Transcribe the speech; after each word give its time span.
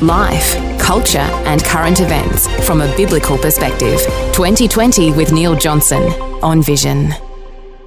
Life, 0.00 0.78
culture, 0.78 1.18
and 1.18 1.64
current 1.64 2.00
events 2.00 2.46
from 2.66 2.80
a 2.80 2.96
biblical 2.96 3.36
perspective. 3.36 4.00
2020 4.32 5.12
with 5.12 5.32
Neil 5.32 5.56
Johnson 5.56 6.02
on 6.42 6.62
Vision. 6.62 7.12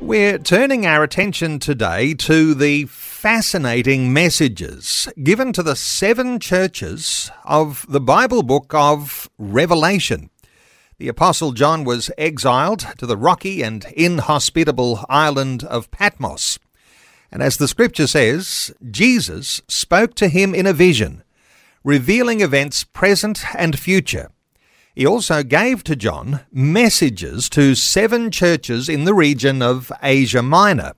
We're 0.02 0.40
turning 0.40 0.86
our 0.86 1.04
attention 1.04 1.60
today 1.60 2.16
to 2.16 2.54
the 2.54 2.86
fascinating 2.86 4.12
messages 4.12 5.08
given 5.24 5.54
to 5.54 5.64
the 5.64 5.76
seven 5.76 6.40
churches 6.40 7.32
of 7.46 7.86
the 7.88 8.02
Bible 8.02 8.44
book 8.44 8.74
of 8.74 9.30
Revelation. 9.38 10.32
The 10.98 11.08
Apostle 11.08 11.52
John 11.52 11.84
was 11.84 12.12
exiled 12.18 12.86
to 12.98 13.06
the 13.06 13.16
rocky 13.16 13.62
and 13.62 13.86
inhospitable 13.96 15.06
island 15.08 15.64
of 15.64 15.90
Patmos. 15.92 16.60
And 17.32 17.42
as 17.42 17.58
the 17.58 17.68
scripture 17.68 18.08
says, 18.08 18.74
Jesus 18.90 19.62
spoke 19.68 20.16
to 20.16 20.28
him 20.28 20.54
in 20.54 20.66
a 20.66 20.74
vision 20.74 21.24
revealing 21.84 22.42
events 22.42 22.84
present 22.84 23.44
and 23.56 23.78
future. 23.78 24.30
He 24.94 25.06
also 25.06 25.42
gave 25.42 25.84
to 25.86 25.96
John 25.96 26.42
messages 26.52 27.50
to 27.52 27.76
seven 27.76 28.30
churches 28.30 28.90
in 28.90 29.06
the 29.06 29.14
region 29.14 29.62
of 29.62 29.92
Asia 30.04 30.44
Minor. 30.44 30.94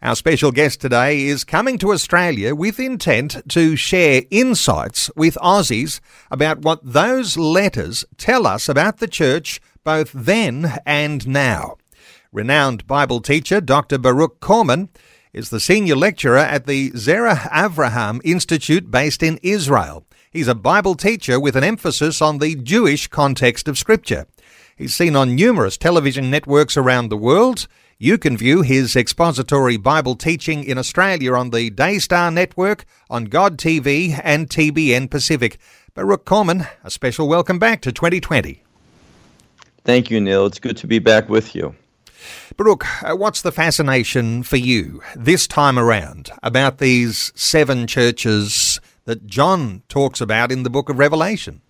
Our 0.00 0.14
special 0.14 0.52
guest 0.52 0.80
today 0.80 1.22
is 1.22 1.44
coming 1.44 1.78
to 1.78 1.92
Australia 1.92 2.54
with 2.54 2.78
intent 2.78 3.38
to 3.50 3.74
share 3.74 4.22
insights 4.30 5.10
with 5.16 5.36
Aussies 5.36 6.00
about 6.30 6.60
what 6.60 6.80
those 6.82 7.36
letters 7.36 8.04
tell 8.16 8.46
us 8.46 8.68
about 8.68 8.98
the 8.98 9.08
church 9.08 9.60
both 9.82 10.12
then 10.12 10.78
and 10.86 11.26
now. 11.26 11.76
Renowned 12.32 12.86
Bible 12.86 13.20
teacher 13.20 13.60
Dr. 13.60 13.98
Baruch 13.98 14.40
Korman 14.40 14.88
is 15.32 15.50
the 15.50 15.60
senior 15.60 15.96
lecturer 15.96 16.38
at 16.38 16.66
the 16.66 16.92
Zerah 16.96 17.48
Avraham 17.52 18.20
Institute 18.24 18.90
based 18.90 19.22
in 19.22 19.38
Israel. 19.42 20.06
He's 20.34 20.48
a 20.48 20.54
Bible 20.56 20.96
teacher 20.96 21.38
with 21.38 21.54
an 21.54 21.62
emphasis 21.62 22.20
on 22.20 22.38
the 22.38 22.56
Jewish 22.56 23.06
context 23.06 23.68
of 23.68 23.78
Scripture. 23.78 24.26
He's 24.74 24.92
seen 24.92 25.14
on 25.14 25.36
numerous 25.36 25.76
television 25.76 26.28
networks 26.28 26.76
around 26.76 27.08
the 27.08 27.16
world. 27.16 27.68
You 27.98 28.18
can 28.18 28.36
view 28.36 28.62
his 28.62 28.96
expository 28.96 29.76
Bible 29.76 30.16
teaching 30.16 30.64
in 30.64 30.76
Australia 30.76 31.34
on 31.34 31.50
the 31.50 31.70
Daystar 31.70 32.32
Network, 32.32 32.84
on 33.08 33.26
God 33.26 33.58
TV, 33.58 34.20
and 34.24 34.50
TBN 34.50 35.08
Pacific. 35.08 35.56
Baruch 35.94 36.24
Korman, 36.24 36.68
a 36.82 36.90
special 36.90 37.28
welcome 37.28 37.60
back 37.60 37.80
to 37.82 37.92
2020. 37.92 38.64
Thank 39.84 40.10
you, 40.10 40.20
Neil. 40.20 40.46
It's 40.46 40.58
good 40.58 40.76
to 40.78 40.88
be 40.88 40.98
back 40.98 41.28
with 41.28 41.54
you. 41.54 41.76
Baruch, 42.56 42.84
uh, 43.04 43.14
what's 43.14 43.42
the 43.42 43.52
fascination 43.52 44.42
for 44.42 44.56
you 44.56 45.00
this 45.14 45.46
time 45.46 45.78
around 45.78 46.32
about 46.42 46.78
these 46.78 47.30
seven 47.36 47.86
churches 47.86 48.80
that 49.04 49.26
John 49.26 49.82
talks 49.88 50.20
about 50.20 50.50
in 50.50 50.62
the 50.62 50.70
book 50.70 50.88
of 50.88 50.98
Revelation? 50.98 51.60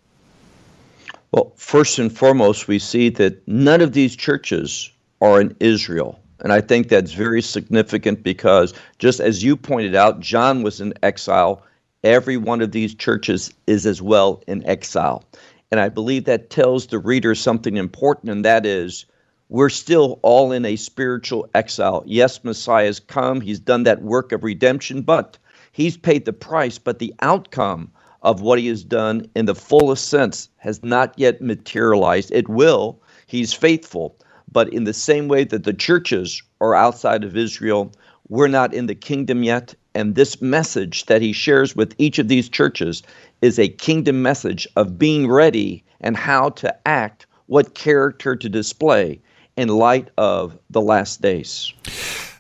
Well, 1.33 1.53
first 1.57 1.99
and 1.99 2.17
foremost, 2.17 2.69
we 2.69 2.79
see 2.79 3.09
that 3.11 3.47
none 3.49 3.81
of 3.81 3.93
these 3.93 4.15
churches 4.15 4.91
are 5.21 5.41
in 5.41 5.57
Israel. 5.59 6.21
And 6.41 6.53
I 6.53 6.61
think 6.61 6.89
that's 6.89 7.13
very 7.13 7.43
significant 7.43 8.23
because, 8.23 8.75
just 8.99 9.19
as 9.19 9.43
you 9.43 9.57
pointed 9.57 9.95
out, 9.95 10.21
John 10.21 10.63
was 10.63 10.81
in 10.81 10.95
exile. 11.03 11.63
Every 12.05 12.37
one 12.37 12.61
of 12.61 12.73
these 12.73 12.95
churches 12.95 13.53
is 13.67 13.87
as 13.87 14.03
well 14.03 14.43
in 14.47 14.65
exile. 14.67 15.25
And 15.71 15.81
I 15.81 15.89
believe 15.89 16.27
that 16.27 16.51
tells 16.51 16.87
the 16.87 16.99
reader 16.99 17.35
something 17.35 17.77
important, 17.77 18.31
and 18.31 18.45
that 18.45 18.67
is 18.67 19.07
we're 19.49 19.71
still 19.71 20.21
all 20.23 20.53
in 20.53 20.65
a 20.65 20.77
spiritual 20.77 21.49
exile. 21.55 22.03
Yes, 22.07 22.45
Messiah 22.45 22.87
has 22.87 23.01
come, 23.01 23.41
he's 23.41 23.59
done 23.59 23.83
that 23.85 24.03
work 24.03 24.33
of 24.33 24.45
redemption, 24.45 25.03
but 25.03 25.39
He's 25.75 25.97
paid 25.97 26.25
the 26.25 26.33
price, 26.33 26.79
but 26.79 27.01
the 27.01 27.13
outcome 27.19 27.91
of 28.23 28.41
what 28.41 28.61
he 28.61 28.69
has 28.69 28.85
done 28.85 29.29
in 29.35 29.47
the 29.47 29.57
fullest 29.57 30.09
sense 30.09 30.49
has 30.59 30.81
not 30.85 31.13
yet 31.19 31.43
materialized. 31.43 32.31
It 32.33 32.49
will. 32.49 33.03
He's 33.27 33.53
faithful. 33.53 34.17
But 34.53 34.73
in 34.73 34.85
the 34.85 34.95
same 34.95 35.27
way 35.27 35.43
that 35.43 35.65
the 35.65 35.73
churches 35.73 36.41
are 36.61 36.77
outside 36.77 37.25
of 37.25 37.37
Israel, 37.37 37.91
we're 38.29 38.47
not 38.47 38.73
in 38.73 38.87
the 38.87 38.95
kingdom 38.95 39.43
yet. 39.43 39.75
And 39.97 40.15
this 40.15 40.41
message 40.41 41.07
that 41.07 41.21
he 41.21 41.33
shares 41.33 41.75
with 41.75 41.97
each 41.99 42.21
of 42.21 42.29
these 42.29 42.49
churches 42.49 43.03
is 43.43 43.59
a 43.59 43.67
kingdom 43.67 44.23
message 44.23 44.69
of 44.77 44.97
being 44.97 45.29
ready 45.29 45.83
and 46.01 46.17
how 46.17 46.51
to 46.51 46.73
act, 46.87 47.27
what 47.47 47.75
character 47.75 48.37
to 48.37 48.49
display 48.49 49.21
in 49.57 49.67
light 49.67 50.09
of 50.19 50.57
the 50.71 50.81
last 50.81 51.21
days. 51.21 51.73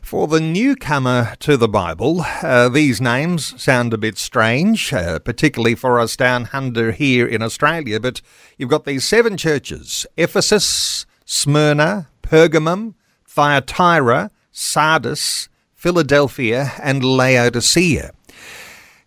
For 0.05 0.29
the 0.29 0.39
newcomer 0.39 1.35
to 1.41 1.57
the 1.57 1.67
Bible, 1.67 2.27
uh, 2.43 2.69
these 2.69 3.01
names 3.01 3.61
sound 3.61 3.95
a 3.95 3.99
bit 3.99 4.19
strange, 4.19 4.93
uh, 4.93 5.19
particularly 5.19 5.75
for 5.75 5.99
us 5.99 6.15
down 6.15 6.51
under 6.53 6.93
here 6.93 7.27
in 7.27 7.41
Australia, 7.41 7.99
but 7.99 8.21
you've 8.59 8.69
got 8.69 8.85
these 8.85 9.07
seven 9.07 9.39
churches 9.39 10.05
Ephesus, 10.19 11.07
Smyrna, 11.25 12.09
Pergamum, 12.23 12.93
Thyatira, 13.27 14.31
Sardis, 14.53 15.49
Philadelphia, 15.73 16.73
and 16.83 17.03
Laodicea. 17.03 18.13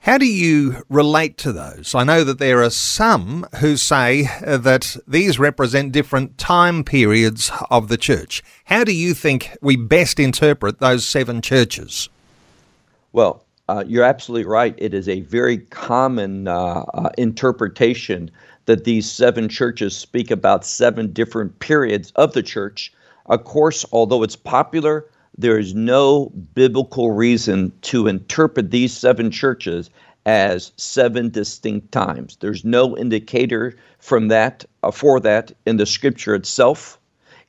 How 0.08 0.18
do 0.18 0.26
you 0.26 0.86
relate 0.88 1.38
to 1.40 1.52
those? 1.52 1.94
I 1.94 2.06
know 2.06 2.24
that 2.24 2.40
there 2.40 2.64
are 2.64 2.70
some 2.70 3.46
who 3.60 3.76
say 3.76 4.30
that 4.42 4.96
these 5.06 5.38
represent 5.38 5.92
different 5.92 6.38
time 6.38 6.86
periods 6.86 7.52
of 7.70 7.90
the 7.90 7.98
church. 7.98 8.42
How 8.64 8.86
do 8.86 8.94
you 8.94 9.14
think 9.14 9.58
we 9.62 9.76
best 9.76 10.18
interpret 10.18 10.80
those 10.80 11.06
seven 11.06 11.42
churches? 11.42 12.08
Well, 13.12 13.44
uh, 13.68 13.84
you're 13.86 14.06
absolutely 14.06 14.46
right. 14.46 14.76
It 14.78 14.94
is 14.94 15.10
a 15.10 15.20
very 15.20 15.58
common 15.58 16.48
uh, 16.48 16.86
uh, 16.94 17.10
interpretation 17.18 18.32
that 18.66 18.86
these 18.86 19.12
seven 19.12 19.50
churches 19.50 19.94
speak 19.94 20.32
about 20.32 20.64
seven 20.64 21.12
different 21.12 21.60
periods 21.60 22.14
of 22.16 22.32
the 22.32 22.44
church. 22.44 22.94
Of 23.26 23.44
course, 23.44 23.84
although 23.92 24.24
it's 24.24 24.38
popular, 24.38 25.06
there 25.38 25.60
is 25.60 25.74
no 25.74 26.32
biblical 26.56 27.12
reason 27.12 27.72
to 27.82 28.08
interpret 28.08 28.72
these 28.72 28.96
seven 28.96 29.30
churches 29.30 29.90
as 30.26 30.72
seven 30.78 31.30
distinct 31.30 31.92
times. 31.92 32.38
There's 32.40 32.66
no 32.66 32.98
indicator 32.98 33.76
from 34.00 34.28
that 34.28 34.66
uh, 34.84 34.92
for 34.92 35.20
that 35.22 35.52
in 35.66 35.78
the 35.78 35.86
scripture 35.86 36.36
itself. 36.36 37.00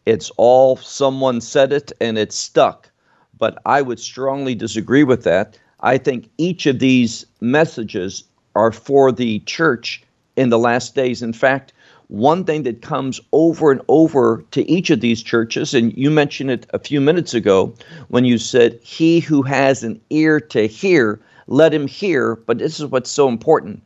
It's 0.06 0.30
all 0.36 0.76
someone 0.76 1.40
said 1.40 1.72
it 1.72 1.92
and 2.00 2.16
it's 2.18 2.36
stuck. 2.36 2.90
But 3.38 3.58
I 3.66 3.82
would 3.82 4.00
strongly 4.00 4.54
disagree 4.54 5.04
with 5.04 5.24
that. 5.24 5.58
I 5.80 5.98
think 5.98 6.28
each 6.38 6.66
of 6.66 6.78
these 6.78 7.26
messages 7.40 8.24
are 8.54 8.72
for 8.72 9.12
the 9.12 9.40
church 9.40 10.02
in 10.36 10.50
the 10.50 10.58
last 10.58 10.94
days. 10.94 11.22
In 11.22 11.32
fact, 11.32 11.72
one 12.08 12.44
thing 12.44 12.62
that 12.62 12.82
comes 12.82 13.20
over 13.32 13.70
and 13.70 13.82
over 13.88 14.42
to 14.50 14.68
each 14.68 14.90
of 14.90 15.00
these 15.00 15.22
churches, 15.22 15.74
and 15.74 15.96
you 15.96 16.10
mentioned 16.10 16.50
it 16.50 16.66
a 16.72 16.78
few 16.78 17.00
minutes 17.00 17.34
ago 17.34 17.74
when 18.08 18.24
you 18.24 18.38
said, 18.38 18.78
He 18.82 19.20
who 19.20 19.42
has 19.42 19.84
an 19.84 20.00
ear 20.10 20.40
to 20.40 20.66
hear, 20.66 21.20
let 21.46 21.72
him 21.72 21.86
hear. 21.86 22.36
But 22.36 22.58
this 22.58 22.80
is 22.80 22.86
what's 22.86 23.10
so 23.10 23.28
important 23.28 23.82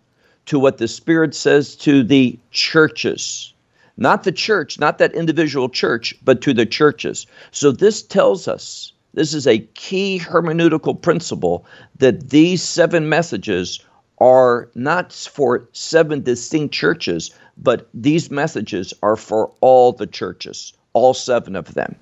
to 0.46 0.58
what 0.58 0.78
the 0.78 0.88
Spirit 0.88 1.34
says 1.34 1.74
to 1.76 2.02
the 2.02 2.38
churches. 2.50 3.52
Not 3.96 4.24
the 4.24 4.32
church, 4.32 4.78
not 4.78 4.98
that 4.98 5.14
individual 5.14 5.68
church, 5.68 6.14
but 6.24 6.40
to 6.42 6.54
the 6.54 6.66
churches. 6.66 7.26
So 7.50 7.72
this 7.72 8.02
tells 8.02 8.48
us 8.48 8.92
this 9.14 9.34
is 9.34 9.46
a 9.46 9.58
key 9.74 10.18
hermeneutical 10.18 11.00
principle 11.00 11.66
that 11.98 12.30
these 12.30 12.62
seven 12.62 13.08
messages 13.08 13.80
are 14.18 14.68
not 14.74 15.12
for 15.12 15.68
seven 15.72 16.22
distinct 16.22 16.72
churches, 16.72 17.32
but 17.62 17.88
these 17.94 18.30
messages 18.30 18.92
are 19.02 19.16
for 19.16 19.52
all 19.60 19.92
the 19.92 20.06
churches, 20.06 20.72
all 20.92 21.14
seven 21.14 21.56
of 21.56 21.74
them. 21.74 21.96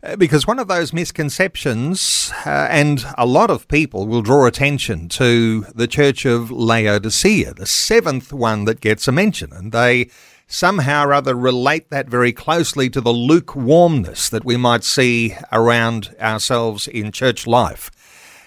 Uh, 0.00 0.14
because 0.14 0.46
one 0.46 0.60
of 0.60 0.68
those 0.68 0.92
misconceptions, 0.92 2.32
uh, 2.46 2.68
and 2.70 3.04
a 3.16 3.26
lot 3.26 3.50
of 3.50 3.66
people 3.66 4.06
will 4.06 4.22
draw 4.22 4.46
attention 4.46 5.08
to 5.08 5.62
the 5.74 5.88
Church 5.88 6.24
of 6.24 6.52
Laodicea, 6.52 7.54
the 7.54 7.66
seventh 7.66 8.32
one 8.32 8.64
that 8.64 8.80
gets 8.80 9.08
a 9.08 9.12
mention, 9.12 9.52
and 9.52 9.72
they 9.72 10.08
somehow 10.46 11.04
or 11.04 11.12
other 11.12 11.34
relate 11.34 11.90
that 11.90 12.08
very 12.08 12.32
closely 12.32 12.88
to 12.88 13.00
the 13.00 13.12
lukewarmness 13.12 14.30
that 14.30 14.44
we 14.44 14.56
might 14.56 14.84
see 14.84 15.36
around 15.52 16.14
ourselves 16.20 16.86
in 16.86 17.12
church 17.12 17.46
life. 17.46 17.90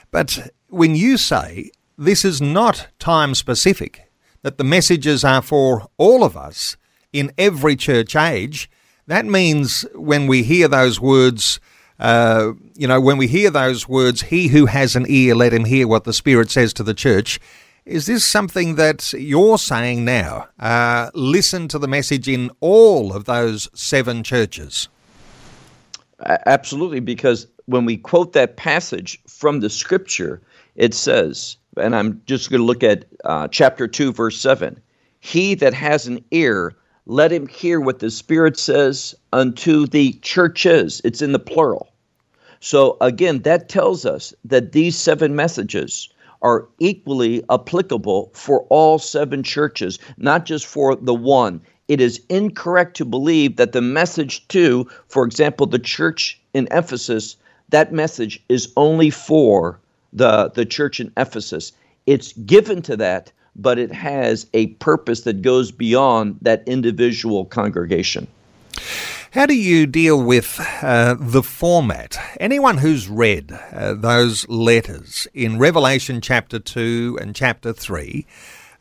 But 0.10 0.52
when 0.68 0.96
you 0.96 1.18
say 1.18 1.70
this 1.98 2.26
is 2.26 2.42
not 2.42 2.88
time 2.98 3.36
specific, 3.36 4.11
that 4.44 4.58
the 4.58 4.64
messages 4.64 5.24
are 5.24 5.42
for 5.42 5.88
all 5.98 6.24
of 6.24 6.36
us 6.36 6.78
in 7.14 7.32
every 7.38 7.76
church 7.76 8.16
age, 8.16 8.70
that 9.08 9.26
means 9.26 9.86
when 9.94 10.28
we 10.28 10.44
hear 10.44 10.68
those 10.68 11.00
words, 11.00 11.60
uh, 12.00 12.54
you 12.76 12.88
know, 12.88 13.02
when 13.02 13.18
we 13.18 13.28
hear 13.28 13.50
those 13.50 13.88
words, 13.88 14.24
he 14.24 14.48
who 14.48 14.66
has 14.66 14.96
an 14.96 15.06
ear, 15.08 15.36
let 15.36 15.54
him 15.54 15.66
hear 15.66 15.88
what 15.88 16.04
the 16.04 16.14
Spirit 16.14 16.50
says 16.50 16.74
to 16.74 16.84
the 16.84 16.94
church. 16.94 17.40
Is 17.86 18.06
this 18.06 18.26
something 18.26 18.76
that 18.76 19.12
you're 19.14 19.58
saying 19.58 20.06
now? 20.06 20.48
Uh, 20.60 21.10
listen 21.14 21.68
to 21.70 21.80
the 21.80 21.88
message 21.88 22.28
in 22.28 22.52
all 22.60 23.14
of 23.14 23.26
those 23.26 23.70
seven 23.74 24.24
churches. 24.24 24.88
Absolutely, 26.46 27.00
because 27.00 27.48
when 27.66 27.86
we 27.86 27.98
quote 27.98 28.34
that 28.34 28.56
passage 28.56 29.20
from 29.28 29.60
the 29.60 29.70
scripture, 29.70 30.42
it 30.76 30.94
says, 30.94 31.58
and 31.78 31.96
I'm 31.96 32.22
just 32.26 32.50
going 32.50 32.60
to 32.60 32.66
look 32.66 32.84
at 32.84 33.06
uh, 33.24 33.48
chapter 33.48 33.88
2, 33.88 34.14
verse 34.14 34.40
7 34.40 34.80
He 35.20 35.56
that 35.56 35.74
has 35.74 36.08
an 36.08 36.24
ear, 36.32 36.76
let 37.06 37.32
him 37.32 37.48
hear 37.48 37.80
what 37.80 38.00
the 38.00 38.12
Spirit 38.12 38.58
says 38.58 39.16
unto 39.34 39.88
the 39.88 40.14
churches. 40.22 41.02
It's 41.04 41.22
in 41.22 41.32
the 41.32 41.40
plural. 41.40 41.92
So 42.60 42.98
again, 43.02 43.40
that 43.40 43.70
tells 43.70 44.06
us 44.06 44.34
that 44.46 44.72
these 44.72 44.96
seven 44.96 45.36
messages 45.36 46.10
are 46.44 46.68
equally 46.80 47.44
applicable 47.50 48.32
for 48.34 48.62
all 48.70 49.00
seven 49.00 49.44
churches, 49.44 50.00
not 50.18 50.46
just 50.46 50.66
for 50.66 50.96
the 50.96 51.14
one. 51.14 51.62
It 51.88 52.00
is 52.00 52.22
incorrect 52.30 52.96
to 52.98 53.06
believe 53.06 53.58
that 53.58 53.74
the 53.74 53.82
message 53.82 54.48
to, 54.50 54.88
for 55.08 55.26
example, 55.26 55.66
the 55.66 55.80
church 55.80 56.40
in 56.54 56.68
Ephesus, 56.72 57.36
that 57.70 57.92
message 57.92 58.42
is 58.48 58.72
only 58.78 59.10
for 59.10 59.80
the, 60.14 60.52
the 60.54 60.66
church 60.66 61.00
in 61.00 61.12
Ephesus. 61.18 61.72
It's 62.06 62.34
given 62.34 62.82
to 62.84 62.98
that, 62.98 63.32
but 63.56 63.78
it 63.78 63.92
has 63.92 64.48
a 64.54 64.68
purpose 64.68 65.22
that 65.22 65.42
goes 65.42 65.72
beyond 65.72 66.38
that 66.42 66.64
individual 66.68 67.46
congregation. 67.46 68.28
How 69.32 69.46
do 69.46 69.56
you 69.56 69.88
deal 69.88 70.22
with 70.22 70.60
uh, 70.82 71.16
the 71.18 71.42
format? 71.42 72.18
Anyone 72.38 72.80
who's 72.80 73.08
read 73.08 73.58
uh, 73.72 73.94
those 73.94 74.48
letters 74.50 75.26
in 75.34 75.58
Revelation 75.58 76.20
chapter 76.20 76.60
2 76.60 77.18
and 77.22 77.34
chapter 77.34 77.72
3, 77.72 78.26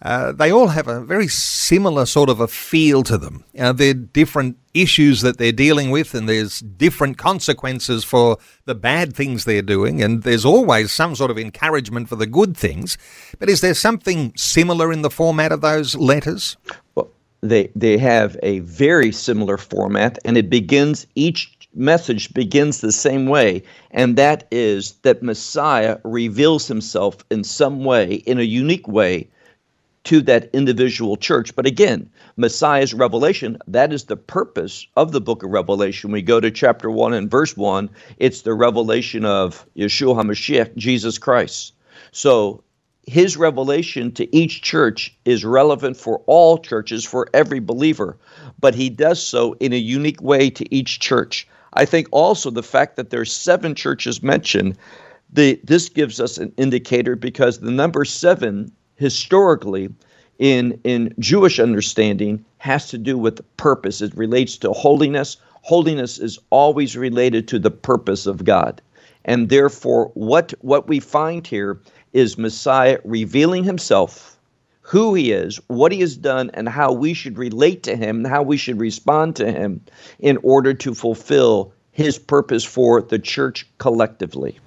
uh, 0.02 0.32
they 0.32 0.50
all 0.50 0.68
have 0.68 0.88
a 0.88 1.00
very 1.00 1.28
similar 1.28 2.06
sort 2.06 2.30
of 2.30 2.40
a 2.40 2.48
feel 2.48 3.02
to 3.02 3.18
them. 3.18 3.44
Uh, 3.58 3.72
they're 3.72 3.92
different 3.92 4.56
issues 4.72 5.20
that 5.20 5.36
they're 5.36 5.52
dealing 5.52 5.90
with, 5.90 6.14
and 6.14 6.28
there's 6.28 6.60
different 6.60 7.18
consequences 7.18 8.02
for 8.02 8.38
the 8.64 8.74
bad 8.74 9.14
things 9.14 9.44
they're 9.44 9.60
doing, 9.60 10.02
and 10.02 10.22
there's 10.22 10.44
always 10.44 10.90
some 10.90 11.14
sort 11.14 11.30
of 11.30 11.38
encouragement 11.38 12.08
for 12.08 12.16
the 12.16 12.26
good 12.26 12.56
things. 12.56 12.96
But 13.38 13.50
is 13.50 13.60
there 13.60 13.74
something 13.74 14.32
similar 14.36 14.92
in 14.92 15.02
the 15.02 15.10
format 15.10 15.52
of 15.52 15.60
those 15.60 15.94
letters? 15.94 16.56
Well, 16.94 17.10
they 17.42 17.70
they 17.74 17.96
have 17.98 18.36
a 18.42 18.60
very 18.60 19.12
similar 19.12 19.56
format 19.56 20.18
and 20.24 20.36
it 20.36 20.50
begins 20.50 21.06
each 21.14 21.56
message 21.74 22.34
begins 22.34 22.80
the 22.80 22.92
same 22.92 23.26
way 23.26 23.62
and 23.92 24.16
that 24.16 24.46
is 24.50 24.92
that 25.02 25.22
Messiah 25.22 25.98
reveals 26.04 26.66
himself 26.66 27.24
in 27.30 27.44
some 27.44 27.84
way 27.84 28.14
in 28.26 28.38
a 28.38 28.42
unique 28.42 28.88
way 28.88 29.28
to 30.04 30.22
that 30.22 30.50
individual 30.52 31.16
church. 31.16 31.54
But 31.54 31.66
again 31.66 32.08
Messiah's 32.36 32.94
revelation 32.94 33.58
that 33.66 33.92
is 33.92 34.04
the 34.04 34.16
purpose 34.16 34.86
of 34.96 35.12
the 35.12 35.20
book 35.20 35.42
of 35.42 35.50
Revelation. 35.50 36.10
We 36.10 36.22
go 36.22 36.40
to 36.40 36.50
chapter 36.50 36.90
1 36.90 37.12
and 37.12 37.30
verse 37.30 37.56
1 37.56 37.90
it's 38.18 38.42
the 38.42 38.54
revelation 38.54 39.24
of 39.24 39.66
Yeshua 39.76 40.16
HaMashiach 40.16 40.74
Jesus 40.76 41.18
Christ. 41.18 41.74
So 42.12 42.62
his 43.06 43.36
revelation 43.36 44.12
to 44.12 44.34
each 44.34 44.62
church 44.62 45.16
is 45.24 45.44
relevant 45.44 45.96
for 45.96 46.22
all 46.26 46.58
churches, 46.58 47.04
for 47.04 47.28
every 47.34 47.58
believer, 47.58 48.16
but 48.60 48.74
he 48.74 48.88
does 48.88 49.20
so 49.20 49.54
in 49.54 49.72
a 49.72 49.76
unique 49.76 50.22
way 50.22 50.50
to 50.50 50.74
each 50.74 51.00
church. 51.00 51.48
I 51.74 51.84
think 51.84 52.08
also 52.12 52.50
the 52.50 52.62
fact 52.62 52.96
that 52.96 53.10
there's 53.10 53.32
seven 53.32 53.74
churches 53.74 54.22
mentioned, 54.22 54.76
the, 55.32 55.60
this 55.64 55.88
gives 55.88 56.20
us 56.20 56.38
an 56.38 56.52
indicator 56.56 57.16
because 57.16 57.60
the 57.60 57.70
number 57.70 58.04
seven 58.04 58.70
historically 59.00 59.88
in, 60.38 60.78
in 60.84 61.14
Jewish 61.18 61.58
understanding 61.58 62.44
has 62.58 62.88
to 62.90 62.98
do 62.98 63.16
with 63.16 63.40
purpose. 63.56 64.02
It 64.02 64.14
relates 64.14 64.58
to 64.58 64.72
holiness. 64.72 65.38
Holiness 65.62 66.18
is 66.18 66.38
always 66.50 66.96
related 66.96 67.48
to 67.48 67.58
the 67.58 67.70
purpose 67.70 68.26
of 68.26 68.44
God. 68.44 68.80
And 69.24 69.48
therefore, 69.48 70.10
what, 70.14 70.52
what 70.60 70.86
we 70.86 71.00
find 71.00 71.46
here 71.46 71.80
is 72.12 72.36
Messiah 72.36 72.98
revealing 73.04 73.64
himself, 73.64 74.38
who 74.82 75.14
he 75.14 75.32
is, 75.32 75.58
what 75.68 75.92
he 75.92 76.00
has 76.00 76.16
done, 76.16 76.50
and 76.52 76.68
how 76.68 76.92
we 76.92 77.14
should 77.14 77.38
relate 77.38 77.82
to 77.84 77.96
him, 77.96 78.24
how 78.24 78.42
we 78.42 78.58
should 78.58 78.80
respond 78.80 79.36
to 79.36 79.50
him 79.50 79.80
in 80.18 80.38
order 80.42 80.74
to 80.74 80.94
fulfill 80.94 81.72
his 81.92 82.18
purpose 82.18 82.64
for 82.64 83.00
the 83.00 83.18
church 83.18 83.66
collectively. 83.78 84.58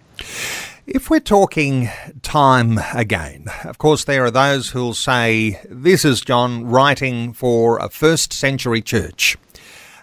If 0.85 1.09
we're 1.09 1.21
talking 1.21 1.89
time 2.23 2.77
again, 2.93 3.45
of 3.63 3.77
course, 3.77 4.03
there 4.03 4.25
are 4.25 4.31
those 4.31 4.71
who'll 4.71 4.93
say, 4.93 5.61
This 5.69 6.03
is 6.03 6.19
John 6.19 6.65
writing 6.65 7.31
for 7.31 7.77
a 7.77 7.87
first 7.87 8.33
century 8.33 8.81
church. 8.81 9.37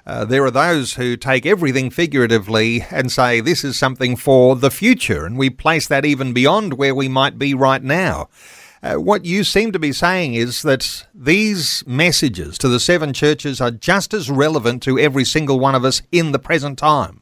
Uh, 0.06 0.24
there 0.24 0.42
are 0.42 0.50
those 0.50 0.94
who 0.94 1.18
take 1.18 1.44
everything 1.44 1.90
figuratively 1.90 2.86
and 2.90 3.12
say 3.12 3.40
this 3.42 3.62
is 3.62 3.78
something 3.78 4.16
for 4.16 4.56
the 4.56 4.70
future, 4.70 5.26
and 5.26 5.36
we 5.36 5.50
place 5.50 5.86
that 5.86 6.06
even 6.06 6.32
beyond 6.32 6.78
where 6.78 6.94
we 6.94 7.08
might 7.08 7.38
be 7.38 7.52
right 7.52 7.82
now. 7.82 8.30
Uh, 8.82 8.94
what 8.94 9.26
you 9.26 9.44
seem 9.44 9.72
to 9.72 9.78
be 9.78 9.92
saying 9.92 10.32
is 10.32 10.62
that 10.62 11.06
these 11.14 11.84
messages 11.86 12.56
to 12.56 12.68
the 12.68 12.80
seven 12.80 13.12
churches 13.12 13.60
are 13.60 13.70
just 13.70 14.14
as 14.14 14.30
relevant 14.30 14.82
to 14.82 14.98
every 14.98 15.26
single 15.26 15.60
one 15.60 15.74
of 15.74 15.84
us 15.84 16.00
in 16.10 16.32
the 16.32 16.38
present 16.38 16.78
time. 16.78 17.19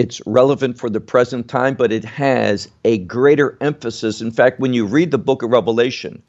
It's 0.00 0.22
relevant 0.24 0.78
for 0.78 0.88
the 0.88 0.98
present 0.98 1.46
time, 1.46 1.74
but 1.74 1.92
it 1.92 2.06
has 2.06 2.68
a 2.86 2.96
greater 2.96 3.58
emphasis. 3.60 4.22
In 4.22 4.30
fact, 4.30 4.58
when 4.58 4.72
you 4.72 4.86
read 4.86 5.10
the 5.10 5.18
book 5.18 5.42
of 5.42 5.50
Revelation, 5.50 6.22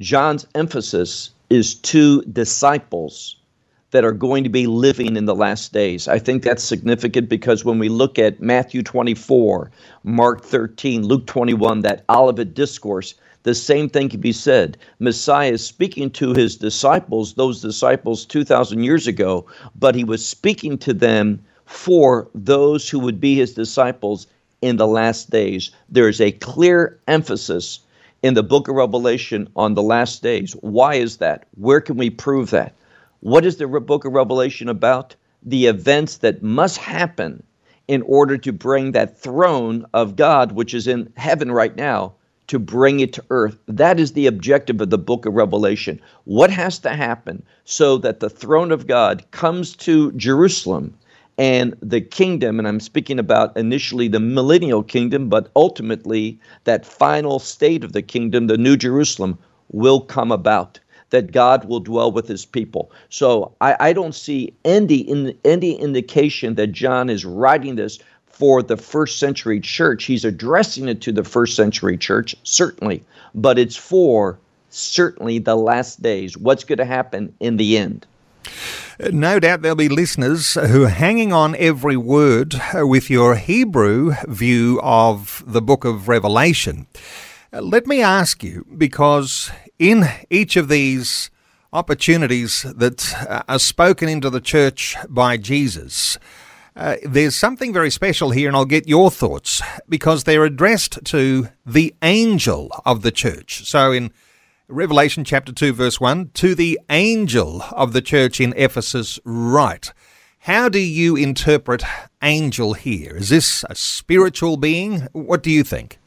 John's 0.00 0.44
emphasis 0.56 1.30
is 1.48 1.76
to 1.76 2.22
disciples 2.22 3.36
that 3.92 4.04
are 4.04 4.10
going 4.10 4.42
to 4.42 4.50
be 4.50 4.66
living 4.66 5.14
in 5.14 5.24
the 5.24 5.36
last 5.36 5.72
days. 5.72 6.08
I 6.08 6.18
think 6.18 6.42
that's 6.42 6.64
significant 6.64 7.28
because 7.28 7.64
when 7.64 7.78
we 7.78 7.88
look 7.88 8.18
at 8.18 8.40
Matthew 8.40 8.82
24, 8.82 9.70
Mark 10.02 10.44
13, 10.44 11.06
Luke 11.06 11.26
21, 11.26 11.82
that 11.82 12.04
Olivet 12.08 12.54
discourse, 12.54 13.14
the 13.44 13.54
same 13.54 13.88
thing 13.88 14.08
can 14.08 14.20
be 14.20 14.32
said. 14.32 14.78
Messiah 14.98 15.52
is 15.52 15.64
speaking 15.64 16.10
to 16.10 16.34
his 16.34 16.56
disciples, 16.56 17.34
those 17.34 17.60
disciples 17.62 18.26
2,000 18.26 18.82
years 18.82 19.06
ago, 19.06 19.46
but 19.78 19.94
he 19.94 20.02
was 20.02 20.26
speaking 20.26 20.76
to 20.78 20.92
them 20.92 21.38
for 21.66 22.28
those 22.34 22.88
who 22.88 22.98
would 22.98 23.20
be 23.20 23.34
his 23.34 23.54
disciples 23.54 24.26
in 24.62 24.76
the 24.76 24.86
last 24.86 25.30
days. 25.30 25.70
There 25.88 26.08
is 26.08 26.20
a 26.20 26.32
clear 26.32 26.98
emphasis 27.06 27.80
in 28.22 28.34
the 28.34 28.42
book 28.42 28.68
of 28.68 28.76
Revelation 28.76 29.48
on 29.56 29.74
the 29.74 29.82
last 29.82 30.22
days. 30.22 30.52
Why 30.60 30.94
is 30.94 31.18
that? 31.18 31.46
Where 31.56 31.80
can 31.80 31.96
we 31.96 32.08
prove 32.10 32.50
that? 32.50 32.74
What 33.20 33.44
is 33.44 33.56
the 33.56 33.66
book 33.66 34.04
of 34.04 34.12
Revelation 34.12 34.68
about? 34.68 35.14
The 35.42 35.66
events 35.66 36.18
that 36.18 36.42
must 36.42 36.78
happen 36.78 37.42
in 37.88 38.02
order 38.02 38.36
to 38.38 38.52
bring 38.52 38.92
that 38.92 39.18
throne 39.18 39.86
of 39.92 40.16
God, 40.16 40.52
which 40.52 40.74
is 40.74 40.86
in 40.86 41.12
heaven 41.16 41.52
right 41.52 41.76
now, 41.76 42.14
to 42.48 42.58
bring 42.58 43.00
it 43.00 43.12
to 43.12 43.24
earth. 43.30 43.58
That 43.66 43.98
is 44.00 44.12
the 44.12 44.26
objective 44.26 44.80
of 44.80 44.90
the 44.90 44.98
book 44.98 45.26
of 45.26 45.34
Revelation. 45.34 46.00
What 46.24 46.50
has 46.50 46.78
to 46.80 46.90
happen 46.90 47.44
so 47.64 47.98
that 47.98 48.20
the 48.20 48.30
throne 48.30 48.72
of 48.72 48.86
God 48.86 49.24
comes 49.30 49.74
to 49.76 50.12
Jerusalem 50.12 50.94
and 51.38 51.76
the 51.82 52.00
kingdom, 52.00 52.58
and 52.58 52.66
I'm 52.66 52.80
speaking 52.80 53.18
about 53.18 53.56
initially 53.56 54.08
the 54.08 54.20
millennial 54.20 54.82
kingdom, 54.82 55.28
but 55.28 55.50
ultimately 55.54 56.38
that 56.64 56.86
final 56.86 57.38
state 57.38 57.84
of 57.84 57.92
the 57.92 58.02
kingdom, 58.02 58.46
the 58.46 58.56
New 58.56 58.76
Jerusalem, 58.76 59.38
will 59.70 60.00
come 60.00 60.32
about 60.32 60.80
that 61.10 61.32
God 61.32 61.66
will 61.66 61.80
dwell 61.80 62.10
with 62.10 62.26
his 62.26 62.44
people. 62.44 62.90
So 63.10 63.52
I, 63.60 63.76
I 63.78 63.92
don't 63.92 64.14
see 64.14 64.52
any, 64.64 64.96
in, 64.96 65.36
any 65.44 65.74
indication 65.74 66.54
that 66.56 66.68
John 66.68 67.08
is 67.08 67.24
writing 67.24 67.76
this 67.76 67.98
for 68.26 68.62
the 68.62 68.76
first 68.76 69.18
century 69.18 69.60
church. 69.60 70.04
He's 70.04 70.24
addressing 70.24 70.88
it 70.88 71.00
to 71.02 71.12
the 71.12 71.24
first 71.24 71.54
century 71.54 71.96
church, 71.96 72.34
certainly, 72.42 73.04
but 73.34 73.58
it's 73.58 73.76
for 73.76 74.38
certainly 74.70 75.38
the 75.38 75.56
last 75.56 76.02
days. 76.02 76.36
What's 76.36 76.64
going 76.64 76.78
to 76.78 76.84
happen 76.84 77.32
in 77.40 77.56
the 77.56 77.78
end? 77.78 78.06
No 78.98 79.38
doubt 79.38 79.62
there'll 79.62 79.76
be 79.76 79.88
listeners 79.88 80.54
who 80.54 80.84
are 80.84 80.88
hanging 80.88 81.32
on 81.32 81.54
every 81.56 81.96
word 81.96 82.54
with 82.74 83.10
your 83.10 83.36
Hebrew 83.36 84.14
view 84.26 84.80
of 84.82 85.44
the 85.46 85.60
book 85.60 85.84
of 85.84 86.08
Revelation. 86.08 86.86
Let 87.52 87.86
me 87.86 88.02
ask 88.02 88.42
you, 88.42 88.66
because 88.76 89.50
in 89.78 90.04
each 90.30 90.56
of 90.56 90.68
these 90.68 91.30
opportunities 91.72 92.62
that 92.62 93.14
uh, 93.28 93.42
are 93.48 93.58
spoken 93.58 94.08
into 94.08 94.30
the 94.30 94.40
church 94.40 94.96
by 95.08 95.36
Jesus, 95.36 96.18
uh, 96.74 96.96
there's 97.04 97.36
something 97.36 97.72
very 97.72 97.90
special 97.90 98.30
here, 98.30 98.48
and 98.48 98.56
I'll 98.56 98.64
get 98.64 98.88
your 98.88 99.10
thoughts 99.10 99.62
because 99.88 100.24
they're 100.24 100.44
addressed 100.44 101.04
to 101.06 101.48
the 101.64 101.94
angel 102.02 102.70
of 102.84 103.02
the 103.02 103.10
church. 103.10 103.66
So 103.66 103.92
in 103.92 104.10
Revelation 104.68 105.22
chapter 105.22 105.52
2, 105.52 105.74
verse 105.74 106.00
1 106.00 106.30
To 106.34 106.56
the 106.56 106.80
angel 106.90 107.62
of 107.70 107.92
the 107.92 108.02
church 108.02 108.40
in 108.40 108.52
Ephesus, 108.56 109.20
write. 109.24 109.92
How 110.40 110.68
do 110.68 110.80
you 110.80 111.14
interpret 111.14 111.84
angel 112.20 112.74
here? 112.74 113.16
Is 113.16 113.28
this 113.28 113.64
a 113.70 113.76
spiritual 113.76 114.56
being? 114.56 115.06
What 115.12 115.44
do 115.44 115.52
you 115.52 115.62
think? 115.62 116.00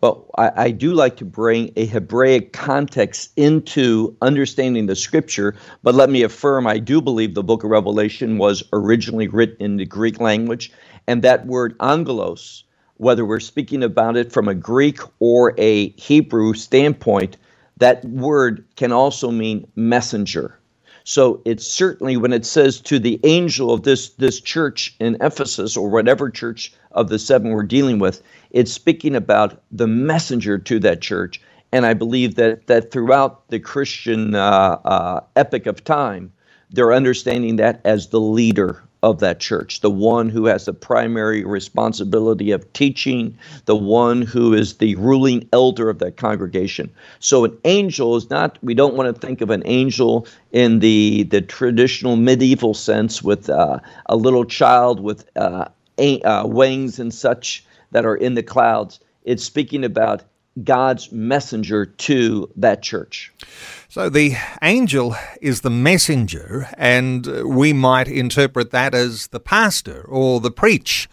Well, 0.00 0.30
I, 0.38 0.52
I, 0.56 0.70
do 0.70 0.92
like 0.92 1.16
to 1.16 1.24
bring 1.24 1.72
a 1.74 1.86
Hebraic 1.86 2.52
context 2.52 3.32
into 3.36 4.16
understanding 4.22 4.86
the 4.86 4.94
scripture, 4.94 5.56
but 5.82 5.96
let 5.96 6.08
me 6.08 6.22
affirm 6.22 6.68
I 6.68 6.78
do 6.78 7.02
believe 7.02 7.34
the 7.34 7.42
book 7.42 7.64
of 7.64 7.70
Revelation 7.70 8.38
was 8.38 8.62
originally 8.72 9.26
written 9.26 9.56
in 9.58 9.76
the 9.76 9.86
Greek 9.86 10.20
language, 10.20 10.70
and 11.08 11.20
that 11.22 11.46
word 11.46 11.74
angelos, 11.80 12.62
whether 12.98 13.26
we're 13.26 13.40
speaking 13.40 13.82
about 13.82 14.16
it 14.16 14.30
from 14.30 14.46
a 14.46 14.54
Greek 14.54 15.00
or 15.18 15.52
a 15.58 15.88
Hebrew 15.90 16.54
standpoint, 16.54 17.36
that 17.78 18.04
word 18.04 18.64
can 18.76 18.92
also 18.92 19.30
mean 19.30 19.66
messenger. 19.76 20.58
So 21.04 21.40
it's 21.44 21.66
certainly 21.66 22.16
when 22.16 22.32
it 22.32 22.44
says 22.44 22.80
to 22.82 22.98
the 22.98 23.20
angel 23.22 23.72
of 23.72 23.84
this 23.84 24.10
this 24.10 24.40
church 24.40 24.96
in 24.98 25.16
Ephesus 25.20 25.76
or 25.76 25.88
whatever 25.88 26.30
church 26.30 26.72
of 26.92 27.08
the 27.08 27.18
seven 27.18 27.50
we're 27.52 27.62
dealing 27.62 28.00
with, 28.00 28.22
it's 28.50 28.72
speaking 28.72 29.14
about 29.14 29.62
the 29.70 29.86
messenger 29.86 30.58
to 30.58 30.80
that 30.80 31.00
church. 31.02 31.40
And 31.70 31.86
I 31.86 31.94
believe 31.94 32.34
that 32.36 32.66
that 32.66 32.90
throughout 32.90 33.48
the 33.50 33.60
Christian 33.60 34.34
uh, 34.34 34.78
uh, 34.84 35.20
epic 35.36 35.66
of 35.66 35.84
time, 35.84 36.32
they're 36.70 36.92
understanding 36.92 37.56
that 37.56 37.80
as 37.84 38.08
the 38.08 38.20
leader 38.20 38.82
of 39.02 39.20
that 39.20 39.40
church, 39.40 39.80
the 39.80 39.90
one 39.90 40.28
who 40.28 40.46
has 40.46 40.64
the 40.64 40.72
primary 40.72 41.44
responsibility 41.44 42.50
of 42.50 42.72
teaching, 42.72 43.36
the 43.66 43.76
one 43.76 44.22
who 44.22 44.54
is 44.54 44.78
the 44.78 44.94
ruling 44.96 45.48
elder 45.52 45.88
of 45.88 45.98
that 45.98 46.16
congregation. 46.16 46.90
So 47.20 47.44
an 47.44 47.56
angel 47.64 48.16
is 48.16 48.30
not, 48.30 48.58
we 48.62 48.74
don't 48.74 48.94
want 48.94 49.14
to 49.14 49.26
think 49.26 49.40
of 49.40 49.50
an 49.50 49.62
angel 49.66 50.26
in 50.52 50.80
the, 50.80 51.24
the 51.24 51.42
traditional 51.42 52.16
medieval 52.16 52.74
sense 52.74 53.22
with 53.22 53.48
uh, 53.50 53.80
a 54.06 54.16
little 54.16 54.44
child 54.44 55.00
with 55.00 55.28
uh, 55.36 55.66
a, 55.98 56.20
uh, 56.22 56.46
wings 56.46 56.98
and 56.98 57.12
such 57.12 57.64
that 57.92 58.06
are 58.06 58.16
in 58.16 58.34
the 58.34 58.42
clouds. 58.42 59.00
It's 59.24 59.44
speaking 59.44 59.84
about 59.84 60.22
God's 60.62 61.12
messenger 61.12 61.86
to 61.86 62.50
that 62.56 62.82
church. 62.82 63.32
So 63.88 64.08
the 64.08 64.36
angel 64.62 65.14
is 65.40 65.60
the 65.60 65.70
messenger, 65.70 66.68
and 66.76 67.26
we 67.44 67.72
might 67.72 68.08
interpret 68.08 68.70
that 68.70 68.94
as 68.94 69.28
the 69.28 69.40
pastor 69.40 70.02
or 70.08 70.40
the 70.40 70.50
preach, 70.50 71.08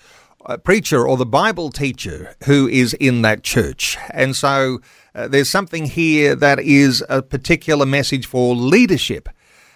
uh, 0.45 0.57
preacher 0.57 1.07
or 1.07 1.17
the 1.17 1.25
Bible 1.25 1.69
teacher 1.69 2.35
who 2.45 2.67
is 2.67 2.93
in 2.95 3.21
that 3.21 3.43
church. 3.43 3.97
And 4.11 4.35
so 4.35 4.79
uh, 5.15 5.27
there's 5.27 5.49
something 5.49 5.85
here 5.85 6.35
that 6.35 6.59
is 6.59 7.03
a 7.09 7.21
particular 7.21 7.85
message 7.85 8.25
for 8.25 8.55
leadership. 8.55 9.29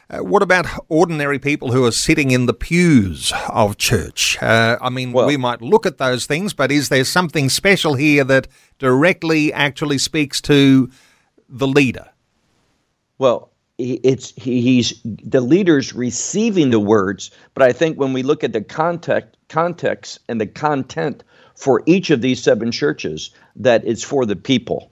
Uh, 0.09 0.19
what 0.19 0.41
about 0.41 0.65
ordinary 0.87 1.37
people 1.37 1.73
who 1.73 1.83
are 1.83 1.91
sitting 1.91 2.31
in 2.31 2.45
the 2.45 2.53
pews 2.53 3.33
of 3.49 3.77
church? 3.77 4.41
Uh, 4.41 4.77
I 4.81 4.89
mean, 4.89 5.11
well, 5.11 5.27
we 5.27 5.35
might 5.35 5.61
look 5.61 5.85
at 5.85 5.97
those 5.97 6.25
things, 6.25 6.53
but 6.53 6.71
is 6.71 6.87
there 6.87 7.03
something 7.03 7.49
special 7.49 7.95
here 7.95 8.23
that 8.23 8.47
directly 8.79 9.51
actually 9.51 9.97
speaks 9.97 10.39
to 10.41 10.89
the 11.49 11.67
leader? 11.67 12.09
Well, 13.17 13.51
it's 13.77 14.31
he's 14.31 14.99
the 15.03 15.41
leaders 15.41 15.93
receiving 15.93 16.69
the 16.71 16.79
words, 16.79 17.29
but 17.53 17.63
I 17.63 17.73
think 17.73 17.99
when 17.99 18.13
we 18.13 18.23
look 18.23 18.43
at 18.43 18.53
the 18.53 18.61
context, 18.61 19.37
context 19.49 20.19
and 20.29 20.39
the 20.39 20.47
content 20.47 21.23
for 21.55 21.83
each 21.85 22.11
of 22.11 22.21
these 22.21 22.41
seven 22.41 22.71
churches, 22.71 23.31
that 23.57 23.85
it's 23.85 24.03
for 24.03 24.25
the 24.25 24.35
people. 24.35 24.89